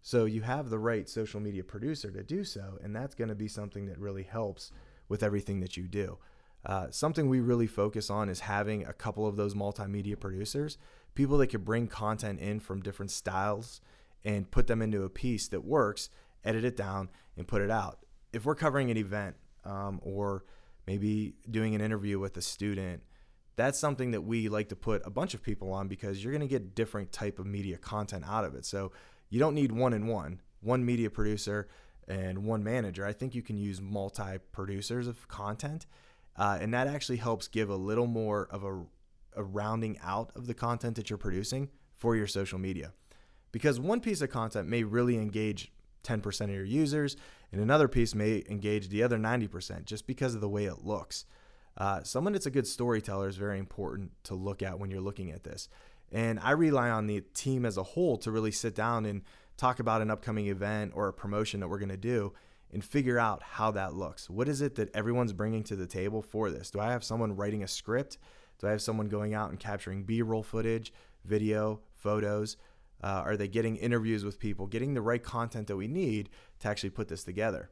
So 0.02 0.24
you 0.24 0.40
have 0.42 0.70
the 0.70 0.78
right 0.78 1.08
social 1.08 1.40
media 1.40 1.62
producer 1.62 2.10
to 2.10 2.22
do 2.22 2.42
so, 2.42 2.78
and 2.82 2.96
that's 2.96 3.14
going 3.14 3.28
to 3.28 3.34
be 3.34 3.48
something 3.48 3.86
that 3.86 3.98
really 3.98 4.22
helps 4.22 4.72
with 5.08 5.22
everything 5.22 5.60
that 5.60 5.76
you 5.76 5.86
do. 5.86 6.16
Uh, 6.64 6.86
something 6.90 7.28
we 7.28 7.40
really 7.40 7.66
focus 7.66 8.10
on 8.10 8.28
is 8.28 8.40
having 8.40 8.84
a 8.86 8.92
couple 8.92 9.26
of 9.26 9.36
those 9.36 9.54
multimedia 9.54 10.18
producers, 10.18 10.78
people 11.14 11.38
that 11.38 11.48
could 11.48 11.64
bring 11.64 11.86
content 11.86 12.40
in 12.40 12.60
from 12.60 12.80
different 12.80 13.10
styles 13.10 13.80
and 14.24 14.50
put 14.50 14.66
them 14.66 14.82
into 14.82 15.02
a 15.02 15.08
piece 15.08 15.48
that 15.48 15.64
works, 15.64 16.10
edit 16.44 16.64
it 16.64 16.76
down, 16.76 17.08
and 17.36 17.46
put 17.46 17.62
it 17.62 17.70
out. 17.70 18.00
If 18.32 18.44
we're 18.44 18.54
covering 18.54 18.90
an 18.90 18.96
event 18.96 19.36
um, 19.64 20.00
or 20.02 20.44
maybe 20.86 21.34
doing 21.50 21.74
an 21.74 21.80
interview 21.80 22.18
with 22.18 22.36
a 22.36 22.42
student 22.42 23.02
that's 23.56 23.78
something 23.78 24.12
that 24.12 24.22
we 24.22 24.48
like 24.48 24.70
to 24.70 24.76
put 24.76 25.02
a 25.04 25.10
bunch 25.10 25.34
of 25.34 25.42
people 25.42 25.70
on 25.72 25.86
because 25.86 26.22
you're 26.22 26.32
going 26.32 26.40
to 26.40 26.48
get 26.48 26.74
different 26.74 27.12
type 27.12 27.38
of 27.38 27.46
media 27.46 27.76
content 27.76 28.24
out 28.26 28.44
of 28.44 28.54
it 28.54 28.64
so 28.64 28.90
you 29.28 29.38
don't 29.38 29.54
need 29.54 29.70
one 29.70 29.92
in 29.92 30.06
one 30.06 30.40
one 30.62 30.84
media 30.84 31.10
producer 31.10 31.68
and 32.08 32.42
one 32.44 32.64
manager 32.64 33.04
i 33.04 33.12
think 33.12 33.34
you 33.34 33.42
can 33.42 33.56
use 33.56 33.80
multi 33.80 34.38
producers 34.52 35.06
of 35.06 35.28
content 35.28 35.86
uh, 36.36 36.56
and 36.60 36.72
that 36.72 36.86
actually 36.86 37.18
helps 37.18 37.48
give 37.48 37.68
a 37.68 37.76
little 37.76 38.06
more 38.06 38.48
of 38.50 38.64
a, 38.64 38.82
a 39.36 39.42
rounding 39.42 39.98
out 40.02 40.32
of 40.34 40.46
the 40.46 40.54
content 40.54 40.96
that 40.96 41.10
you're 41.10 41.18
producing 41.18 41.68
for 41.94 42.16
your 42.16 42.26
social 42.26 42.58
media 42.58 42.92
because 43.52 43.80
one 43.80 44.00
piece 44.00 44.20
of 44.20 44.30
content 44.30 44.68
may 44.68 44.82
really 44.82 45.16
engage 45.16 45.72
10% 46.04 46.40
of 46.42 46.50
your 46.50 46.64
users, 46.64 47.16
and 47.52 47.60
another 47.60 47.88
piece 47.88 48.14
may 48.14 48.42
engage 48.48 48.88
the 48.88 49.02
other 49.02 49.18
90% 49.18 49.84
just 49.84 50.06
because 50.06 50.34
of 50.34 50.40
the 50.40 50.48
way 50.48 50.64
it 50.64 50.84
looks. 50.84 51.24
Uh, 51.76 52.02
someone 52.02 52.32
that's 52.32 52.46
a 52.46 52.50
good 52.50 52.66
storyteller 52.66 53.28
is 53.28 53.36
very 53.36 53.58
important 53.58 54.10
to 54.24 54.34
look 54.34 54.62
at 54.62 54.78
when 54.78 54.90
you're 54.90 55.00
looking 55.00 55.30
at 55.30 55.44
this. 55.44 55.68
And 56.12 56.40
I 56.40 56.52
rely 56.52 56.90
on 56.90 57.06
the 57.06 57.20
team 57.34 57.64
as 57.64 57.76
a 57.76 57.82
whole 57.82 58.16
to 58.18 58.30
really 58.30 58.50
sit 58.50 58.74
down 58.74 59.06
and 59.06 59.22
talk 59.56 59.78
about 59.78 60.02
an 60.02 60.10
upcoming 60.10 60.48
event 60.48 60.92
or 60.94 61.08
a 61.08 61.12
promotion 61.12 61.60
that 61.60 61.68
we're 61.68 61.78
going 61.78 61.90
to 61.90 61.96
do 61.96 62.32
and 62.72 62.84
figure 62.84 63.18
out 63.18 63.42
how 63.42 63.70
that 63.72 63.94
looks. 63.94 64.28
What 64.28 64.48
is 64.48 64.60
it 64.60 64.74
that 64.76 64.94
everyone's 64.94 65.32
bringing 65.32 65.62
to 65.64 65.76
the 65.76 65.86
table 65.86 66.22
for 66.22 66.50
this? 66.50 66.70
Do 66.70 66.80
I 66.80 66.90
have 66.90 67.04
someone 67.04 67.36
writing 67.36 67.62
a 67.62 67.68
script? 67.68 68.18
Do 68.60 68.68
I 68.68 68.70
have 68.70 68.82
someone 68.82 69.08
going 69.08 69.34
out 69.34 69.50
and 69.50 69.58
capturing 69.58 70.04
B 70.04 70.22
roll 70.22 70.42
footage, 70.42 70.92
video, 71.24 71.80
photos? 71.96 72.56
Uh, 73.02 73.22
are 73.24 73.36
they 73.36 73.48
getting 73.48 73.76
interviews 73.76 74.24
with 74.24 74.38
people, 74.38 74.66
getting 74.66 74.92
the 74.92 75.00
right 75.00 75.22
content 75.22 75.66
that 75.68 75.76
we 75.76 75.88
need 75.88 76.28
to 76.60 76.68
actually 76.68 76.90
put 76.90 77.08
this 77.08 77.24
together? 77.24 77.70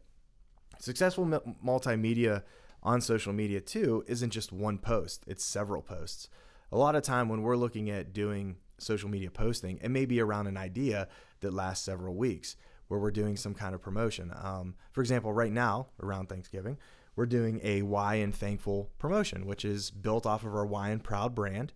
Successful 0.81 1.27
multimedia 1.65 2.43
on 2.83 3.01
social 3.01 3.33
media 3.33 3.61
too 3.61 4.05
isn't 4.07 4.31
just 4.31 4.53
one 4.53 4.79
post, 4.79 5.25
it's 5.27 5.45
several 5.45 5.83
posts. 5.83 6.31
A 6.73 6.79
lot 6.79 6.95
of 6.95 7.03
time 7.03 7.29
when 7.29 7.43
we're 7.43 7.57
looking 7.57 7.91
at 7.91 8.13
doing 8.13 8.57
social 8.79 9.09
media 9.09 9.31
posting, 9.31 9.79
it 9.83 9.91
may 9.91 10.07
be 10.07 10.21
around 10.21 10.47
an 10.47 10.57
idea 10.57 11.09
that 11.41 11.53
lasts 11.53 11.85
several 11.85 12.15
weeks 12.15 12.57
where 12.87 13.01
we're 13.01 13.11
doing 13.11 13.37
some 13.37 13.55
kind 13.55 13.75
of 13.75 13.83
promotion. 13.83 14.33
Um, 14.35 14.75
for 14.93 15.03
example, 15.03 15.33
right 15.33 15.53
now 15.53 15.89
around 16.03 16.29
Thanksgiving, 16.29 16.79
we're 17.19 17.27
doing 17.27 17.61
a 17.63 17.83
Why 17.83 18.15
and 18.15 18.35
Thankful 18.35 18.91
promotion, 18.99 19.45
which 19.45 19.65
is 19.65 19.91
built 19.91 20.25
off 20.25 20.45
of 20.45 20.55
our 20.55 20.65
Why 20.65 20.91
and 20.91 21.03
Proud 21.03 21.35
brand. 21.35 21.73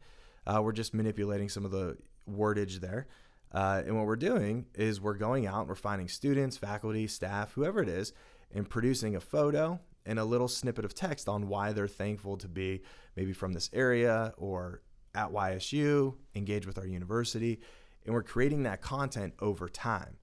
Uh, 0.47 0.61
we're 0.63 0.73
just 0.73 0.95
manipulating 0.95 1.49
some 1.49 1.65
of 1.65 1.71
the 1.71 1.99
wordage 2.31 2.81
there 2.81 3.07
uh, 3.53 3.83
and 3.87 3.97
what 3.97 4.07
we're 4.07 4.17
doing 4.17 4.67
is 4.75 5.01
we're 5.01 5.15
going 5.15 5.47
out 5.47 5.61
and 5.61 5.69
we're 5.69 5.75
finding 5.75 6.09
students, 6.09 6.57
faculty, 6.57 7.07
staff, 7.07 7.53
whoever 7.53 7.83
it 7.83 7.89
is, 7.89 8.13
and 8.55 8.69
producing 8.69 9.15
a 9.15 9.21
photo 9.21 9.79
and 10.07 10.19
a 10.19 10.25
little 10.25 10.49
snippet 10.49 10.85
of 10.85 10.95
text 10.95 11.29
on 11.29 11.49
why 11.49 11.73
they're 11.73 11.87
thankful 11.87 12.37
to 12.39 12.49
be 12.49 12.83
maybe 13.15 13.33
from 13.33 13.53
this 13.53 13.69
area 13.73 14.33
or 14.37 14.81
at 15.15 15.31
YSU, 15.31 16.15
engage 16.35 16.67
with 16.67 16.79
our 16.79 16.87
university. 16.87 17.61
And 18.07 18.15
we're 18.15 18.23
creating 18.23 18.63
that 18.63 18.81
content 18.81 19.35
over 19.39 19.69
time. 19.69 20.17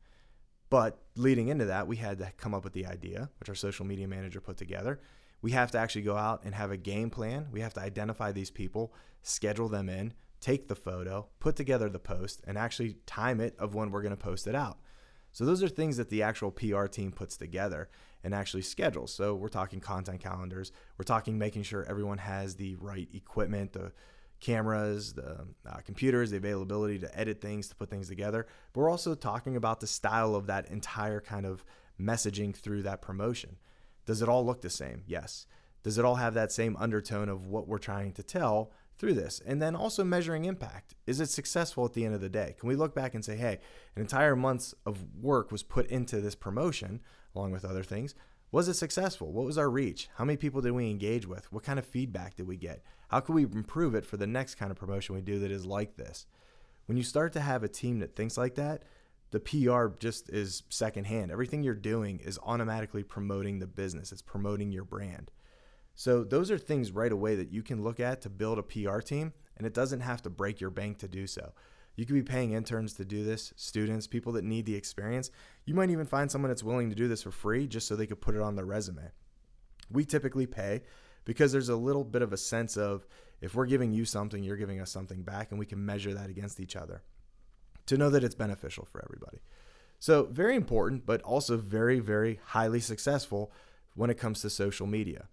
But 0.69 0.99
leading 1.15 1.47
into 1.47 1.65
that, 1.65 1.87
we 1.87 1.97
had 1.97 2.19
to 2.19 2.31
come 2.37 2.53
up 2.53 2.63
with 2.63 2.73
the 2.73 2.85
idea, 2.85 3.29
which 3.39 3.49
our 3.49 3.55
social 3.55 3.85
media 3.85 4.07
manager 4.07 4.39
put 4.39 4.57
together. 4.57 4.99
We 5.41 5.51
have 5.51 5.71
to 5.71 5.79
actually 5.79 6.03
go 6.03 6.15
out 6.15 6.43
and 6.43 6.53
have 6.53 6.71
a 6.71 6.77
game 6.77 7.09
plan. 7.09 7.47
We 7.51 7.61
have 7.61 7.73
to 7.75 7.81
identify 7.81 8.31
these 8.31 8.51
people, 8.51 8.93
schedule 9.21 9.69
them 9.69 9.89
in, 9.89 10.13
take 10.41 10.67
the 10.67 10.75
photo, 10.75 11.27
put 11.39 11.55
together 11.55 11.89
the 11.89 11.99
post, 11.99 12.41
and 12.45 12.57
actually 12.57 12.97
time 13.05 13.39
it 13.39 13.55
of 13.57 13.73
when 13.73 13.91
we're 13.91 14.01
going 14.01 14.15
to 14.15 14.17
post 14.17 14.47
it 14.47 14.55
out. 14.55 14.77
So 15.31 15.45
those 15.45 15.63
are 15.63 15.69
things 15.69 15.97
that 15.97 16.09
the 16.09 16.23
actual 16.23 16.51
PR 16.51 16.85
team 16.85 17.11
puts 17.11 17.37
together 17.37 17.89
and 18.23 18.33
actually 18.33 18.63
schedules. 18.63 19.13
So 19.13 19.35
we're 19.35 19.47
talking 19.47 19.79
content 19.79 20.19
calendars. 20.19 20.71
We're 20.97 21.03
talking 21.03 21.37
making 21.37 21.63
sure 21.63 21.85
everyone 21.87 22.17
has 22.17 22.55
the 22.55 22.75
right 22.75 23.07
equipment, 23.13 23.73
the 23.73 23.91
cameras, 24.39 25.13
the 25.13 25.47
uh, 25.67 25.77
computers, 25.85 26.31
the 26.31 26.37
availability 26.37 26.99
to 26.99 27.19
edit 27.19 27.41
things, 27.41 27.67
to 27.67 27.75
put 27.75 27.89
things 27.89 28.07
together. 28.07 28.47
But 28.73 28.81
we're 28.81 28.89
also 28.89 29.15
talking 29.15 29.55
about 29.55 29.79
the 29.79 29.87
style 29.87 30.35
of 30.35 30.47
that 30.47 30.69
entire 30.69 31.21
kind 31.21 31.45
of 31.45 31.63
messaging 31.99 32.55
through 32.55 32.83
that 32.83 33.01
promotion. 33.01 33.57
Does 34.05 34.21
it 34.21 34.29
all 34.29 34.45
look 34.45 34.61
the 34.61 34.69
same? 34.69 35.03
Yes. 35.05 35.45
Does 35.83 35.97
it 35.97 36.05
all 36.05 36.15
have 36.15 36.33
that 36.33 36.51
same 36.51 36.75
undertone 36.77 37.29
of 37.29 37.47
what 37.47 37.67
we're 37.67 37.77
trying 37.77 38.13
to 38.13 38.23
tell? 38.23 38.71
through 38.99 39.13
this. 39.13 39.41
And 39.45 39.61
then 39.61 39.75
also 39.75 40.03
measuring 40.03 40.45
impact. 40.45 40.93
Is 41.07 41.21
it 41.21 41.29
successful 41.29 41.85
at 41.85 41.93
the 41.93 42.05
end 42.05 42.13
of 42.13 42.21
the 42.21 42.29
day? 42.29 42.55
Can 42.59 42.67
we 42.67 42.75
look 42.75 42.93
back 42.93 43.15
and 43.15 43.23
say, 43.23 43.37
hey, 43.37 43.59
an 43.95 44.01
entire 44.01 44.35
month's 44.35 44.75
of 44.85 45.15
work 45.15 45.51
was 45.51 45.63
put 45.63 45.87
into 45.87 46.19
this 46.19 46.35
promotion, 46.35 46.99
along 47.33 47.51
with 47.51 47.63
other 47.63 47.83
things. 47.83 48.13
Was 48.51 48.67
it 48.67 48.73
successful? 48.73 49.31
What 49.31 49.45
was 49.45 49.57
our 49.57 49.69
reach? 49.69 50.09
How 50.15 50.25
many 50.25 50.37
people 50.37 50.61
did 50.61 50.71
we 50.71 50.89
engage 50.89 51.27
with? 51.27 51.51
What 51.51 51.63
kind 51.63 51.77
of 51.77 51.85
feedback 51.85 52.35
did 52.35 52.47
we 52.47 52.57
get? 52.57 52.81
How 53.09 53.19
can 53.19 53.35
we 53.35 53.43
improve 53.43 53.93
it 53.93 54.05
for 54.05 54.17
the 54.17 54.27
next 54.27 54.55
kind 54.55 54.71
of 54.71 54.77
promotion 54.77 55.15
we 55.15 55.21
do 55.21 55.39
that 55.39 55.51
is 55.51 55.65
like 55.65 55.97
this? 55.97 56.25
When 56.87 56.97
you 56.97 57.03
start 57.03 57.33
to 57.33 57.41
have 57.41 57.63
a 57.63 57.67
team 57.67 57.99
that 57.99 58.15
thinks 58.15 58.37
like 58.37 58.55
that, 58.55 58.83
the 59.29 59.39
PR 59.39 59.87
just 59.99 60.29
is 60.29 60.63
secondhand. 60.69 61.31
Everything 61.31 61.61
you're 61.61 61.75
doing 61.75 62.19
is 62.19 62.39
automatically 62.43 63.03
promoting 63.03 63.59
the 63.59 63.67
business, 63.67 64.11
it's 64.11 64.23
promoting 64.23 64.71
your 64.71 64.83
brand. 64.83 65.29
So 65.93 66.23
those 66.23 66.49
are 66.49 66.57
things 66.57 66.91
right 66.91 67.11
away 67.11 67.35
that 67.35 67.51
you 67.51 67.61
can 67.61 67.83
look 67.83 67.99
at 67.99 68.21
to 68.21 68.29
build 68.29 68.57
a 68.57 68.63
PR 68.63 68.99
team, 68.99 69.33
and 69.57 69.67
it 69.67 69.73
doesn't 69.73 69.99
have 69.99 70.23
to 70.23 70.29
break 70.29 70.59
your 70.59 70.71
bank 70.71 70.97
to 70.99 71.07
do 71.07 71.27
so. 71.27 71.51
You 71.95 72.05
could 72.05 72.15
be 72.15 72.23
paying 72.23 72.53
interns 72.53 72.93
to 72.93 73.05
do 73.05 73.23
this, 73.23 73.53
students, 73.57 74.07
people 74.07 74.31
that 74.33 74.43
need 74.43 74.65
the 74.65 74.75
experience. 74.75 75.31
You 75.65 75.73
might 75.73 75.89
even 75.89 76.05
find 76.05 76.31
someone 76.31 76.49
that's 76.49 76.63
willing 76.63 76.89
to 76.89 76.95
do 76.95 77.07
this 77.07 77.23
for 77.23 77.31
free 77.31 77.67
just 77.67 77.87
so 77.87 77.95
they 77.95 78.07
could 78.07 78.21
put 78.21 78.35
it 78.35 78.41
on 78.41 78.55
their 78.55 78.65
resume. 78.65 79.11
We 79.91 80.05
typically 80.05 80.45
pay 80.45 80.83
because 81.25 81.51
there's 81.51 81.69
a 81.69 81.75
little 81.75 82.03
bit 82.03 82.21
of 82.21 82.31
a 82.31 82.37
sense 82.37 82.77
of 82.77 83.05
if 83.41 83.55
we're 83.55 83.65
giving 83.65 83.91
you 83.91 84.05
something, 84.05 84.43
you're 84.43 84.57
giving 84.57 84.79
us 84.79 84.91
something 84.91 85.23
back, 85.23 85.51
and 85.51 85.59
we 85.59 85.65
can 85.65 85.85
measure 85.85 86.13
that 86.13 86.29
against 86.29 86.59
each 86.59 86.75
other 86.75 87.03
to 87.85 87.97
know 87.97 88.09
that 88.09 88.23
it's 88.23 88.35
beneficial 88.35 88.85
for 88.85 89.03
everybody. 89.03 89.39
So, 89.99 90.25
very 90.25 90.55
important, 90.55 91.05
but 91.05 91.21
also 91.23 91.57
very, 91.57 91.99
very 91.99 92.39
highly 92.47 92.79
successful 92.79 93.51
when 93.95 94.09
it 94.09 94.17
comes 94.17 94.41
to 94.41 94.49
social 94.49 94.87
media. 94.87 95.27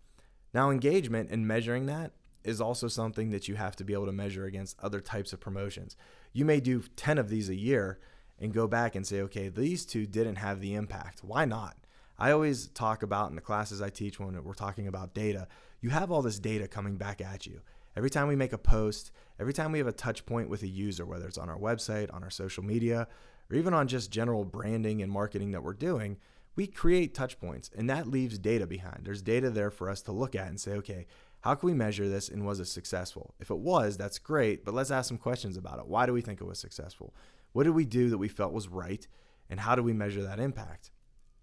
Now, 0.53 0.71
engagement 0.71 1.31
and 1.31 1.47
measuring 1.47 1.87
that 1.87 2.13
is 2.47 2.61
also 2.61 2.89
something 2.89 3.31
that 3.31 3.49
you 3.49 3.57
have 3.57 3.77
to 3.77 3.85
be 3.85 3.93
able 3.93 4.07
to 4.07 4.13
measure 4.13 4.45
against 4.45 4.79
other 4.81 5.01
types 5.01 5.33
of 5.33 5.41
promotions. 5.41 5.97
You 6.33 6.45
may 6.45 6.61
do 6.61 6.83
10 6.97 7.19
of 7.19 7.29
these 7.29 7.49
a 7.49 7.55
year 7.55 7.99
and 8.39 8.53
go 8.53 8.67
back 8.67 8.95
and 8.95 9.07
say, 9.07 9.21
okay, 9.23 9.49
these 9.49 9.85
two 9.85 10.07
didn't 10.07 10.37
have 10.37 10.61
the 10.61 10.75
impact. 10.75 11.25
Why 11.25 11.45
not? 11.45 11.77
I 12.19 12.31
always 12.31 12.69
talk 12.69 13.03
about 13.03 13.31
in 13.31 13.37
the 13.37 13.43
classes 13.43 13.83
I 13.83 13.91
teach 13.91 14.21
when 14.21 14.43
we're 14.43 14.55
talking 14.55 14.87
about 14.87 15.15
data, 15.15 15.49
you 15.81 15.91
have 15.91 16.11
all 16.11 16.23
this 16.23 16.39
data 16.39 16.69
coming 16.69 16.97
back 16.97 17.21
at 17.21 17.47
you. 17.47 17.61
Every 17.97 18.11
time 18.11 18.29
we 18.29 18.37
make 18.37 18.53
a 18.53 18.59
post, 18.59 19.11
every 19.41 19.53
time 19.53 19.73
we 19.73 19.79
have 19.79 19.87
a 19.87 19.93
touch 19.93 20.25
point 20.25 20.49
with 20.49 20.63
a 20.63 20.69
user, 20.69 21.05
whether 21.05 21.27
it's 21.27 21.39
on 21.39 21.49
our 21.49 21.59
website, 21.59 22.13
on 22.13 22.23
our 22.23 22.31
social 22.31 22.63
media, 22.63 23.09
or 23.51 23.57
even 23.57 23.75
on 23.75 23.89
just 23.89 24.11
general 24.11 24.45
branding 24.45 25.03
and 25.03 25.11
marketing 25.11 25.53
that 25.53 25.63
we're 25.63 25.75
doing, 25.75 26.19
we 26.57 26.67
create 26.67 27.15
touch 27.15 27.39
points 27.39 27.71
and 27.77 27.89
that 27.89 28.09
leaves 28.09 28.39
data 28.39 28.67
behind. 28.67 29.01
There's 29.05 29.23
data 29.23 29.51
there 29.51 29.71
for 29.71 29.91
us 29.91 30.03
to 30.03 30.13
look 30.13 30.35
at 30.35 30.49
and 30.49 30.61
say, 30.61 30.73
okay, 30.73 31.07
how 31.47 31.55
can 31.55 31.69
we 31.69 31.75
measure 31.75 32.09
this 32.09 32.29
and 32.29 32.45
was 32.45 32.59
it 32.59 32.65
successful? 32.65 33.33
If 33.39 33.53
it 33.53 33.59
was, 33.59 33.97
that's 33.97 34.19
great, 34.19 34.65
but 34.65 34.75
let's 34.75 34.91
ask 34.91 35.07
some 35.07 35.17
questions 35.17 35.57
about 35.57 35.79
it. 35.79 35.87
Why 35.87 36.05
do 36.05 36.13
we 36.13 36.21
think 36.21 36.41
it 36.41 36.45
was 36.45 36.59
successful? 36.59 37.15
What 37.53 37.63
did 37.63 37.71
we 37.71 37.85
do 37.85 38.11
that 38.11 38.19
we 38.19 38.27
felt 38.27 38.53
was 38.53 38.67
right? 38.67 39.07
And 39.49 39.61
how 39.61 39.77
do 39.77 39.83
we 39.85 39.93
measure 39.93 40.25
that 40.25 40.41
impact? 40.41 40.91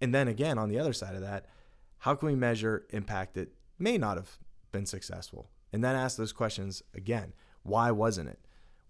And 0.02 0.14
then 0.14 0.28
again, 0.28 0.58
on 0.58 0.68
the 0.68 0.78
other 0.78 0.92
side 0.92 1.14
of 1.14 1.22
that, 1.22 1.46
how 2.00 2.14
can 2.14 2.28
we 2.28 2.34
measure 2.34 2.84
impact 2.90 3.32
that 3.36 3.54
may 3.78 3.96
not 3.96 4.18
have 4.18 4.36
been 4.72 4.84
successful? 4.84 5.48
And 5.72 5.82
then 5.82 5.96
ask 5.96 6.18
those 6.18 6.34
questions 6.34 6.82
again. 6.94 7.32
Why 7.62 7.90
wasn't 7.90 8.28
it? 8.28 8.40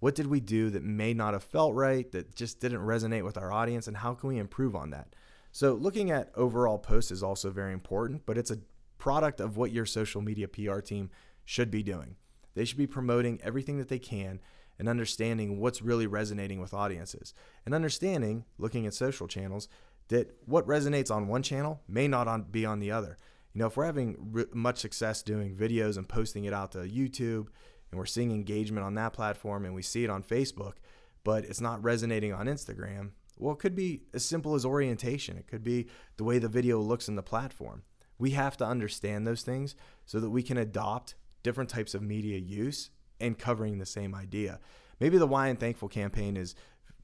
What 0.00 0.16
did 0.16 0.26
we 0.26 0.40
do 0.40 0.68
that 0.70 0.82
may 0.82 1.14
not 1.14 1.32
have 1.32 1.44
felt 1.44 1.76
right, 1.76 2.10
that 2.10 2.34
just 2.34 2.58
didn't 2.58 2.80
resonate 2.80 3.24
with 3.24 3.38
our 3.38 3.52
audience, 3.52 3.86
and 3.86 3.98
how 3.98 4.14
can 4.14 4.30
we 4.30 4.38
improve 4.38 4.74
on 4.74 4.90
that? 4.90 5.14
So, 5.52 5.74
looking 5.74 6.10
at 6.10 6.32
overall 6.34 6.78
posts 6.78 7.12
is 7.12 7.22
also 7.22 7.52
very 7.52 7.72
important, 7.72 8.26
but 8.26 8.36
it's 8.36 8.50
a 8.50 8.58
product 9.04 9.38
of 9.38 9.58
what 9.58 9.70
your 9.70 9.84
social 9.84 10.22
media 10.22 10.48
PR 10.48 10.80
team 10.80 11.10
should 11.44 11.70
be 11.70 11.82
doing. 11.82 12.16
They 12.54 12.64
should 12.64 12.78
be 12.78 12.86
promoting 12.86 13.38
everything 13.44 13.76
that 13.76 13.90
they 13.90 13.98
can 13.98 14.40
and 14.78 14.88
understanding 14.88 15.60
what's 15.60 15.82
really 15.82 16.06
resonating 16.06 16.58
with 16.58 16.72
audiences. 16.72 17.34
And 17.66 17.74
understanding, 17.74 18.46
looking 18.56 18.86
at 18.86 18.94
social 18.94 19.28
channels, 19.28 19.68
that 20.08 20.34
what 20.46 20.66
resonates 20.66 21.14
on 21.14 21.28
one 21.28 21.42
channel 21.42 21.82
may 21.86 22.08
not 22.08 22.28
on, 22.28 22.44
be 22.44 22.64
on 22.64 22.80
the 22.80 22.92
other. 22.92 23.18
You 23.52 23.58
know, 23.58 23.66
if 23.66 23.76
we're 23.76 23.84
having 23.84 24.46
much 24.54 24.78
success 24.78 25.22
doing 25.22 25.54
videos 25.54 25.98
and 25.98 26.08
posting 26.08 26.46
it 26.46 26.54
out 26.54 26.72
to 26.72 26.78
YouTube 26.78 27.48
and 27.90 27.98
we're 27.98 28.06
seeing 28.06 28.30
engagement 28.30 28.86
on 28.86 28.94
that 28.94 29.12
platform 29.12 29.66
and 29.66 29.74
we 29.74 29.82
see 29.82 30.04
it 30.04 30.08
on 30.08 30.22
Facebook, 30.22 30.76
but 31.24 31.44
it's 31.44 31.60
not 31.60 31.84
resonating 31.84 32.32
on 32.32 32.46
Instagram, 32.46 33.10
well, 33.36 33.52
it 33.52 33.58
could 33.58 33.76
be 33.76 34.04
as 34.14 34.24
simple 34.24 34.54
as 34.54 34.64
orientation. 34.64 35.36
It 35.36 35.46
could 35.46 35.62
be 35.62 35.88
the 36.16 36.24
way 36.24 36.38
the 36.38 36.48
video 36.48 36.80
looks 36.80 37.06
in 37.06 37.16
the 37.16 37.22
platform. 37.22 37.82
We 38.24 38.30
have 38.30 38.56
to 38.56 38.64
understand 38.64 39.26
those 39.26 39.42
things 39.42 39.76
so 40.06 40.18
that 40.18 40.30
we 40.30 40.42
can 40.42 40.56
adopt 40.56 41.14
different 41.42 41.68
types 41.68 41.92
of 41.92 42.00
media 42.00 42.38
use 42.38 42.88
and 43.20 43.38
covering 43.38 43.76
the 43.76 43.84
same 43.84 44.14
idea. 44.14 44.60
Maybe 44.98 45.18
the 45.18 45.26
Why 45.26 45.48
and 45.48 45.60
Thankful 45.60 45.90
campaign 45.90 46.38
is 46.38 46.54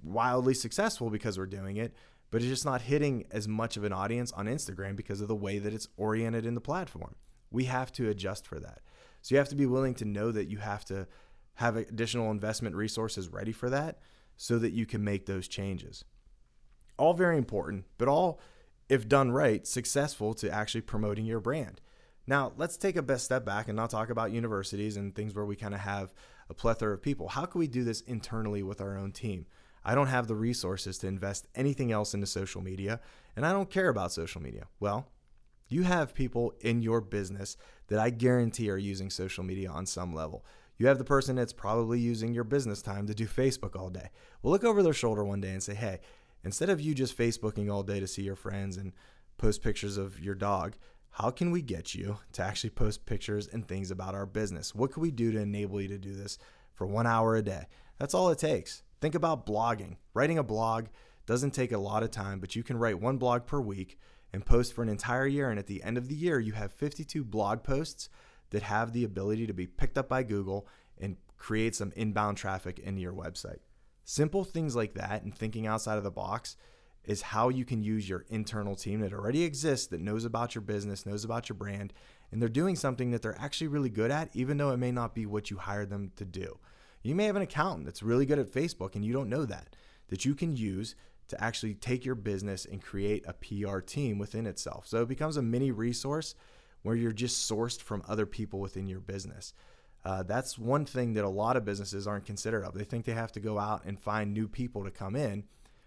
wildly 0.02 0.54
successful 0.54 1.10
because 1.10 1.36
we're 1.36 1.44
doing 1.44 1.76
it, 1.76 1.92
but 2.30 2.40
it's 2.40 2.48
just 2.48 2.64
not 2.64 2.80
hitting 2.80 3.26
as 3.30 3.46
much 3.46 3.76
of 3.76 3.84
an 3.84 3.92
audience 3.92 4.32
on 4.32 4.46
Instagram 4.46 4.96
because 4.96 5.20
of 5.20 5.28
the 5.28 5.36
way 5.36 5.58
that 5.58 5.74
it's 5.74 5.88
oriented 5.98 6.46
in 6.46 6.54
the 6.54 6.60
platform. 6.62 7.14
We 7.50 7.64
have 7.64 7.92
to 7.92 8.08
adjust 8.08 8.46
for 8.46 8.58
that. 8.58 8.80
So 9.20 9.34
you 9.34 9.38
have 9.40 9.50
to 9.50 9.54
be 9.54 9.66
willing 9.66 9.96
to 9.96 10.06
know 10.06 10.32
that 10.32 10.48
you 10.48 10.56
have 10.56 10.86
to 10.86 11.06
have 11.56 11.76
additional 11.76 12.30
investment 12.30 12.76
resources 12.76 13.28
ready 13.28 13.52
for 13.52 13.68
that 13.68 13.98
so 14.38 14.58
that 14.58 14.72
you 14.72 14.86
can 14.86 15.04
make 15.04 15.26
those 15.26 15.48
changes. 15.48 16.02
All 16.96 17.12
very 17.12 17.36
important, 17.36 17.84
but 17.98 18.08
all, 18.08 18.40
if 18.90 19.08
done 19.08 19.30
right, 19.30 19.66
successful 19.66 20.34
to 20.34 20.50
actually 20.50 20.80
promoting 20.82 21.24
your 21.24 21.40
brand. 21.40 21.80
Now, 22.26 22.52
let's 22.56 22.76
take 22.76 22.96
a 22.96 23.02
best 23.02 23.24
step 23.24 23.44
back 23.44 23.68
and 23.68 23.76
not 23.76 23.90
talk 23.90 24.10
about 24.10 24.32
universities 24.32 24.96
and 24.96 25.14
things 25.14 25.34
where 25.34 25.46
we 25.46 25.56
kind 25.56 25.74
of 25.74 25.80
have 25.80 26.12
a 26.50 26.54
plethora 26.54 26.92
of 26.92 27.00
people. 27.00 27.28
How 27.28 27.46
can 27.46 27.60
we 27.60 27.68
do 27.68 27.84
this 27.84 28.00
internally 28.02 28.62
with 28.62 28.80
our 28.80 28.98
own 28.98 29.12
team? 29.12 29.46
I 29.84 29.94
don't 29.94 30.08
have 30.08 30.26
the 30.26 30.34
resources 30.34 30.98
to 30.98 31.06
invest 31.06 31.46
anything 31.54 31.92
else 31.92 32.12
into 32.12 32.26
social 32.26 32.60
media, 32.60 33.00
and 33.36 33.46
I 33.46 33.52
don't 33.52 33.70
care 33.70 33.88
about 33.88 34.12
social 34.12 34.42
media. 34.42 34.66
Well, 34.80 35.08
you 35.68 35.84
have 35.84 36.12
people 36.12 36.52
in 36.60 36.82
your 36.82 37.00
business 37.00 37.56
that 37.86 38.00
I 38.00 38.10
guarantee 38.10 38.70
are 38.70 38.76
using 38.76 39.08
social 39.08 39.44
media 39.44 39.70
on 39.70 39.86
some 39.86 40.12
level. 40.12 40.44
You 40.78 40.86
have 40.88 40.98
the 40.98 41.04
person 41.04 41.36
that's 41.36 41.52
probably 41.52 42.00
using 42.00 42.34
your 42.34 42.44
business 42.44 42.82
time 42.82 43.06
to 43.06 43.14
do 43.14 43.26
Facebook 43.26 43.78
all 43.78 43.90
day. 43.90 44.10
Well, 44.42 44.50
look 44.50 44.64
over 44.64 44.82
their 44.82 44.92
shoulder 44.92 45.24
one 45.24 45.40
day 45.40 45.50
and 45.50 45.62
say, 45.62 45.74
hey, 45.74 46.00
instead 46.44 46.70
of 46.70 46.80
you 46.80 46.94
just 46.94 47.16
Facebooking 47.16 47.72
all 47.72 47.82
day 47.82 48.00
to 48.00 48.06
see 48.06 48.22
your 48.22 48.36
friends 48.36 48.76
and 48.76 48.92
post 49.38 49.62
pictures 49.62 49.96
of 49.96 50.20
your 50.20 50.34
dog, 50.34 50.76
how 51.10 51.30
can 51.30 51.50
we 51.50 51.62
get 51.62 51.94
you 51.94 52.18
to 52.32 52.42
actually 52.42 52.70
post 52.70 53.06
pictures 53.06 53.48
and 53.48 53.66
things 53.66 53.90
about 53.90 54.14
our 54.14 54.26
business? 54.26 54.74
What 54.74 54.92
can 54.92 55.02
we 55.02 55.10
do 55.10 55.32
to 55.32 55.40
enable 55.40 55.80
you 55.80 55.88
to 55.88 55.98
do 55.98 56.14
this 56.14 56.38
for 56.74 56.86
one 56.86 57.06
hour 57.06 57.36
a 57.36 57.42
day? 57.42 57.66
That's 57.98 58.14
all 58.14 58.30
it 58.30 58.38
takes. 58.38 58.82
Think 59.00 59.14
about 59.14 59.46
blogging. 59.46 59.96
Writing 60.14 60.38
a 60.38 60.42
blog 60.42 60.86
doesn't 61.26 61.52
take 61.52 61.72
a 61.72 61.78
lot 61.78 62.02
of 62.02 62.10
time, 62.10 62.38
but 62.38 62.54
you 62.54 62.62
can 62.62 62.78
write 62.78 63.00
one 63.00 63.16
blog 63.16 63.46
per 63.46 63.60
week 63.60 63.98
and 64.32 64.44
post 64.44 64.72
for 64.72 64.82
an 64.82 64.88
entire 64.88 65.26
year. 65.26 65.50
And 65.50 65.58
at 65.58 65.66
the 65.66 65.82
end 65.82 65.98
of 65.98 66.08
the 66.08 66.14
year, 66.14 66.38
you 66.38 66.52
have 66.52 66.72
52 66.72 67.24
blog 67.24 67.62
posts 67.62 68.08
that 68.50 68.62
have 68.62 68.92
the 68.92 69.04
ability 69.04 69.46
to 69.46 69.52
be 69.52 69.66
picked 69.66 69.98
up 69.98 70.08
by 70.08 70.22
Google 70.22 70.66
and 70.98 71.16
create 71.36 71.74
some 71.74 71.92
inbound 71.96 72.36
traffic 72.36 72.78
into 72.78 73.00
your 73.00 73.12
website. 73.12 73.58
Simple 74.10 74.42
things 74.42 74.74
like 74.74 74.94
that 74.94 75.22
and 75.22 75.32
thinking 75.32 75.68
outside 75.68 75.96
of 75.96 76.02
the 76.02 76.10
box 76.10 76.56
is 77.04 77.22
how 77.22 77.48
you 77.48 77.64
can 77.64 77.80
use 77.80 78.08
your 78.08 78.24
internal 78.28 78.74
team 78.74 79.02
that 79.02 79.12
already 79.12 79.44
exists, 79.44 79.86
that 79.86 80.00
knows 80.00 80.24
about 80.24 80.52
your 80.52 80.62
business, 80.62 81.06
knows 81.06 81.24
about 81.24 81.48
your 81.48 81.54
brand, 81.54 81.92
and 82.32 82.42
they're 82.42 82.48
doing 82.48 82.74
something 82.74 83.12
that 83.12 83.22
they're 83.22 83.40
actually 83.40 83.68
really 83.68 83.88
good 83.88 84.10
at, 84.10 84.28
even 84.34 84.56
though 84.56 84.72
it 84.72 84.78
may 84.78 84.90
not 84.90 85.14
be 85.14 85.26
what 85.26 85.48
you 85.48 85.58
hired 85.58 85.90
them 85.90 86.10
to 86.16 86.24
do. 86.24 86.58
You 87.04 87.14
may 87.14 87.26
have 87.26 87.36
an 87.36 87.42
accountant 87.42 87.84
that's 87.84 88.02
really 88.02 88.26
good 88.26 88.40
at 88.40 88.50
Facebook 88.50 88.96
and 88.96 89.04
you 89.04 89.12
don't 89.12 89.28
know 89.28 89.44
that, 89.44 89.76
that 90.08 90.24
you 90.24 90.34
can 90.34 90.56
use 90.56 90.96
to 91.28 91.40
actually 91.40 91.74
take 91.74 92.04
your 92.04 92.16
business 92.16 92.64
and 92.64 92.82
create 92.82 93.24
a 93.28 93.34
PR 93.34 93.78
team 93.78 94.18
within 94.18 94.44
itself. 94.44 94.88
So 94.88 95.02
it 95.02 95.08
becomes 95.08 95.36
a 95.36 95.42
mini 95.42 95.70
resource 95.70 96.34
where 96.82 96.96
you're 96.96 97.12
just 97.12 97.48
sourced 97.48 97.80
from 97.80 98.02
other 98.08 98.26
people 98.26 98.58
within 98.58 98.88
your 98.88 98.98
business. 98.98 99.54
Uh, 100.04 100.22
that's 100.22 100.58
one 100.58 100.86
thing 100.86 101.12
that 101.14 101.24
a 101.24 101.28
lot 101.28 101.56
of 101.56 101.64
businesses 101.64 102.06
aren't 102.06 102.24
considerate 102.24 102.66
of. 102.66 102.74
They 102.74 102.84
think 102.84 103.04
they 103.04 103.12
have 103.12 103.32
to 103.32 103.40
go 103.40 103.58
out 103.58 103.84
and 103.84 104.00
find 104.00 104.32
new 104.32 104.48
people 104.48 104.84
to 104.84 104.90
come 104.90 105.14
in, 105.14 105.44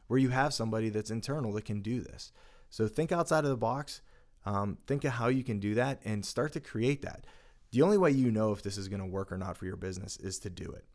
where 0.08 0.20
you 0.20 0.30
have 0.30 0.54
somebody 0.54 0.90
that's 0.90 1.10
internal 1.10 1.52
that 1.54 1.66
can 1.66 1.82
do 1.82 2.02
this. 2.02 2.32
So 2.70 2.88
think 2.88 3.12
outside 3.12 3.44
of 3.44 3.50
the 3.50 3.58
box. 3.58 4.02
Um, 4.46 4.78
think 4.88 5.04
of 5.06 5.14
how 5.14 5.28
you 5.28 5.44
can 5.44 5.60
do 5.60 5.74
that 5.76 6.02
and 6.04 6.26
start 6.26 6.52
to 6.54 6.60
create 6.60 7.02
that. 7.04 7.26
The 7.72 7.82
only 7.82 7.98
way 7.98 8.12
you 8.12 8.30
know 8.30 8.52
if 8.52 8.62
this 8.62 8.78
is 8.78 8.90
going 8.90 9.00
to 9.00 9.08
work 9.08 9.32
or 9.32 9.38
not 9.38 9.58
for 9.58 9.66
your 9.66 9.78
business 9.78 10.18
is 10.18 10.38
to 10.40 10.50
do 10.50 10.66
it. 10.66 10.86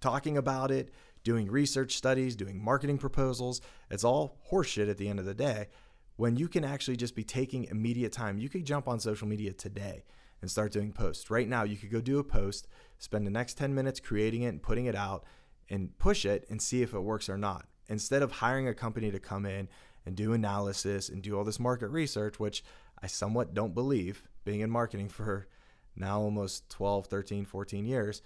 Talking 0.00 0.38
about 0.38 0.70
it, 0.70 0.92
doing 1.22 1.50
research 1.50 1.94
studies, 1.94 2.34
doing 2.34 2.62
marketing 2.62 2.96
proposals. 2.96 3.60
It's 3.90 4.02
all 4.02 4.38
horseshit 4.50 4.88
at 4.88 4.96
the 4.96 5.08
end 5.08 5.18
of 5.18 5.26
the 5.26 5.34
day. 5.34 5.66
When 6.16 6.36
you 6.36 6.48
can 6.48 6.64
actually 6.64 6.96
just 6.96 7.14
be 7.14 7.22
taking 7.22 7.64
immediate 7.64 8.12
time, 8.12 8.38
you 8.38 8.48
could 8.48 8.64
jump 8.64 8.88
on 8.88 8.98
social 8.98 9.28
media 9.28 9.52
today 9.52 10.04
and 10.40 10.50
start 10.50 10.72
doing 10.72 10.92
posts. 10.92 11.30
Right 11.30 11.48
now, 11.48 11.64
you 11.64 11.76
could 11.76 11.90
go 11.90 12.00
do 12.00 12.18
a 12.18 12.24
post, 12.24 12.68
spend 12.98 13.26
the 13.26 13.30
next 13.30 13.54
10 13.54 13.74
minutes 13.74 14.00
creating 14.00 14.42
it 14.42 14.48
and 14.48 14.62
putting 14.62 14.86
it 14.86 14.94
out, 14.94 15.24
and 15.68 15.96
push 15.98 16.24
it 16.24 16.46
and 16.50 16.60
see 16.60 16.82
if 16.82 16.94
it 16.94 17.00
works 17.00 17.28
or 17.28 17.38
not. 17.38 17.66
Instead 17.88 18.22
of 18.22 18.32
hiring 18.32 18.68
a 18.68 18.74
company 18.74 19.10
to 19.10 19.18
come 19.18 19.46
in 19.46 19.68
and 20.06 20.16
do 20.16 20.32
analysis 20.32 21.08
and 21.08 21.22
do 21.22 21.36
all 21.36 21.44
this 21.44 21.60
market 21.60 21.88
research, 21.88 22.38
which 22.38 22.64
I 23.02 23.06
somewhat 23.06 23.54
don't 23.54 23.74
believe, 23.74 24.24
being 24.44 24.60
in 24.60 24.70
marketing 24.70 25.08
for 25.10 25.48
now 25.96 26.20
almost 26.20 26.68
12, 26.70 27.06
13, 27.06 27.44
14 27.44 27.84
years, 27.84 28.22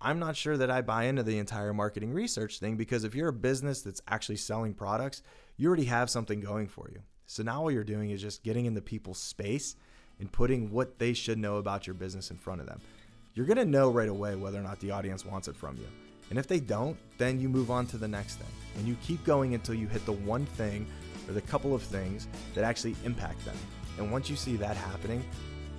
I'm 0.00 0.18
not 0.18 0.36
sure 0.36 0.56
that 0.58 0.70
I 0.70 0.82
buy 0.82 1.04
into 1.04 1.22
the 1.22 1.38
entire 1.38 1.72
marketing 1.72 2.12
research 2.12 2.58
thing 2.58 2.76
because 2.76 3.04
if 3.04 3.14
you're 3.14 3.28
a 3.28 3.32
business 3.32 3.80
that's 3.80 4.02
actually 4.06 4.36
selling 4.36 4.74
products, 4.74 5.22
you 5.56 5.68
already 5.68 5.86
have 5.86 6.10
something 6.10 6.40
going 6.40 6.68
for 6.68 6.90
you. 6.92 7.00
So 7.26 7.42
now 7.42 7.62
all 7.62 7.70
you're 7.70 7.82
doing 7.82 8.10
is 8.10 8.20
just 8.20 8.42
getting 8.42 8.66
into 8.66 8.82
people's 8.82 9.18
space 9.18 9.74
and 10.20 10.30
putting 10.30 10.70
what 10.70 10.98
they 10.98 11.12
should 11.12 11.38
know 11.38 11.56
about 11.56 11.86
your 11.86 11.94
business 11.94 12.30
in 12.30 12.36
front 12.36 12.60
of 12.60 12.66
them. 12.66 12.80
You're 13.34 13.46
to 13.46 13.64
know 13.64 13.90
right 13.90 14.08
away 14.08 14.34
whether 14.34 14.58
or 14.58 14.62
not 14.62 14.80
the 14.80 14.90
audience 14.90 15.26
wants 15.26 15.46
it 15.46 15.56
from 15.56 15.76
you. 15.76 15.86
And 16.30 16.38
if 16.38 16.46
they 16.46 16.58
don't, 16.58 16.96
then 17.18 17.38
you 17.38 17.48
move 17.48 17.70
on 17.70 17.86
to 17.88 17.98
the 17.98 18.08
next 18.08 18.36
thing. 18.36 18.48
And 18.76 18.88
you 18.88 18.96
keep 19.02 19.24
going 19.24 19.54
until 19.54 19.74
you 19.74 19.86
hit 19.86 20.04
the 20.06 20.12
one 20.12 20.46
thing 20.46 20.86
or 21.28 21.34
the 21.34 21.42
couple 21.42 21.74
of 21.74 21.82
things 21.82 22.28
that 22.54 22.64
actually 22.64 22.96
impact 23.04 23.44
them. 23.44 23.56
And 23.98 24.10
once 24.10 24.28
you 24.28 24.36
see 24.36 24.56
that 24.56 24.76
happening, 24.76 25.24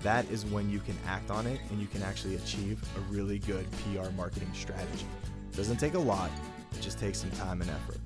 that 0.03 0.29
is 0.29 0.45
when 0.45 0.69
you 0.69 0.79
can 0.79 0.97
act 1.07 1.31
on 1.31 1.47
it 1.47 1.59
and 1.69 1.81
you 1.81 1.87
can 1.87 2.03
actually 2.03 2.35
achieve 2.35 2.81
a 2.95 2.99
really 3.11 3.39
good 3.39 3.65
PR 3.71 4.09
marketing 4.11 4.49
strategy. 4.53 5.05
It 5.51 5.57
doesn't 5.57 5.77
take 5.77 5.95
a 5.95 5.99
lot, 5.99 6.29
it 6.73 6.81
just 6.81 6.99
takes 6.99 7.19
some 7.19 7.31
time 7.31 7.61
and 7.61 7.69
effort. 7.69 7.99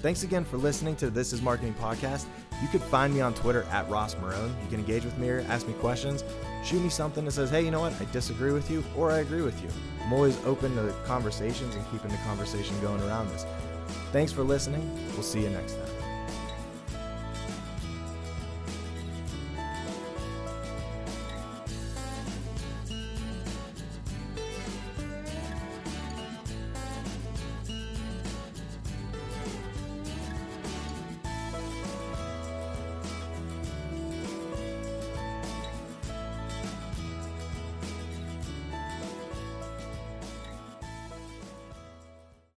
Thanks 0.00 0.22
again 0.22 0.44
for 0.44 0.58
listening 0.58 0.94
to 0.96 1.10
This 1.10 1.32
Is 1.32 1.42
Marketing 1.42 1.74
Podcast. 1.74 2.26
You 2.62 2.68
can 2.68 2.78
find 2.78 3.12
me 3.12 3.20
on 3.20 3.34
Twitter 3.34 3.64
at 3.64 3.88
Ross 3.90 4.14
Marone. 4.14 4.52
You 4.62 4.68
can 4.70 4.78
engage 4.78 5.04
with 5.04 5.18
me 5.18 5.28
or 5.28 5.40
ask 5.48 5.66
me 5.66 5.72
questions. 5.74 6.22
Shoot 6.64 6.80
me 6.82 6.88
something 6.88 7.24
that 7.24 7.32
says, 7.32 7.50
hey, 7.50 7.64
you 7.64 7.72
know 7.72 7.80
what? 7.80 8.00
I 8.00 8.04
disagree 8.12 8.52
with 8.52 8.70
you 8.70 8.84
or 8.96 9.10
I 9.10 9.18
agree 9.18 9.42
with 9.42 9.60
you. 9.60 9.68
I'm 10.04 10.12
always 10.12 10.38
open 10.44 10.76
to 10.76 10.94
conversations 11.04 11.74
and 11.74 11.84
keeping 11.90 12.12
the 12.12 12.16
conversation 12.18 12.80
going 12.80 13.02
around 13.02 13.28
this. 13.30 13.44
Thanks 14.12 14.30
for 14.30 14.44
listening. 14.44 14.88
We'll 15.14 15.24
see 15.24 15.42
you 15.42 15.50
next 15.50 15.74
time. 15.74 15.97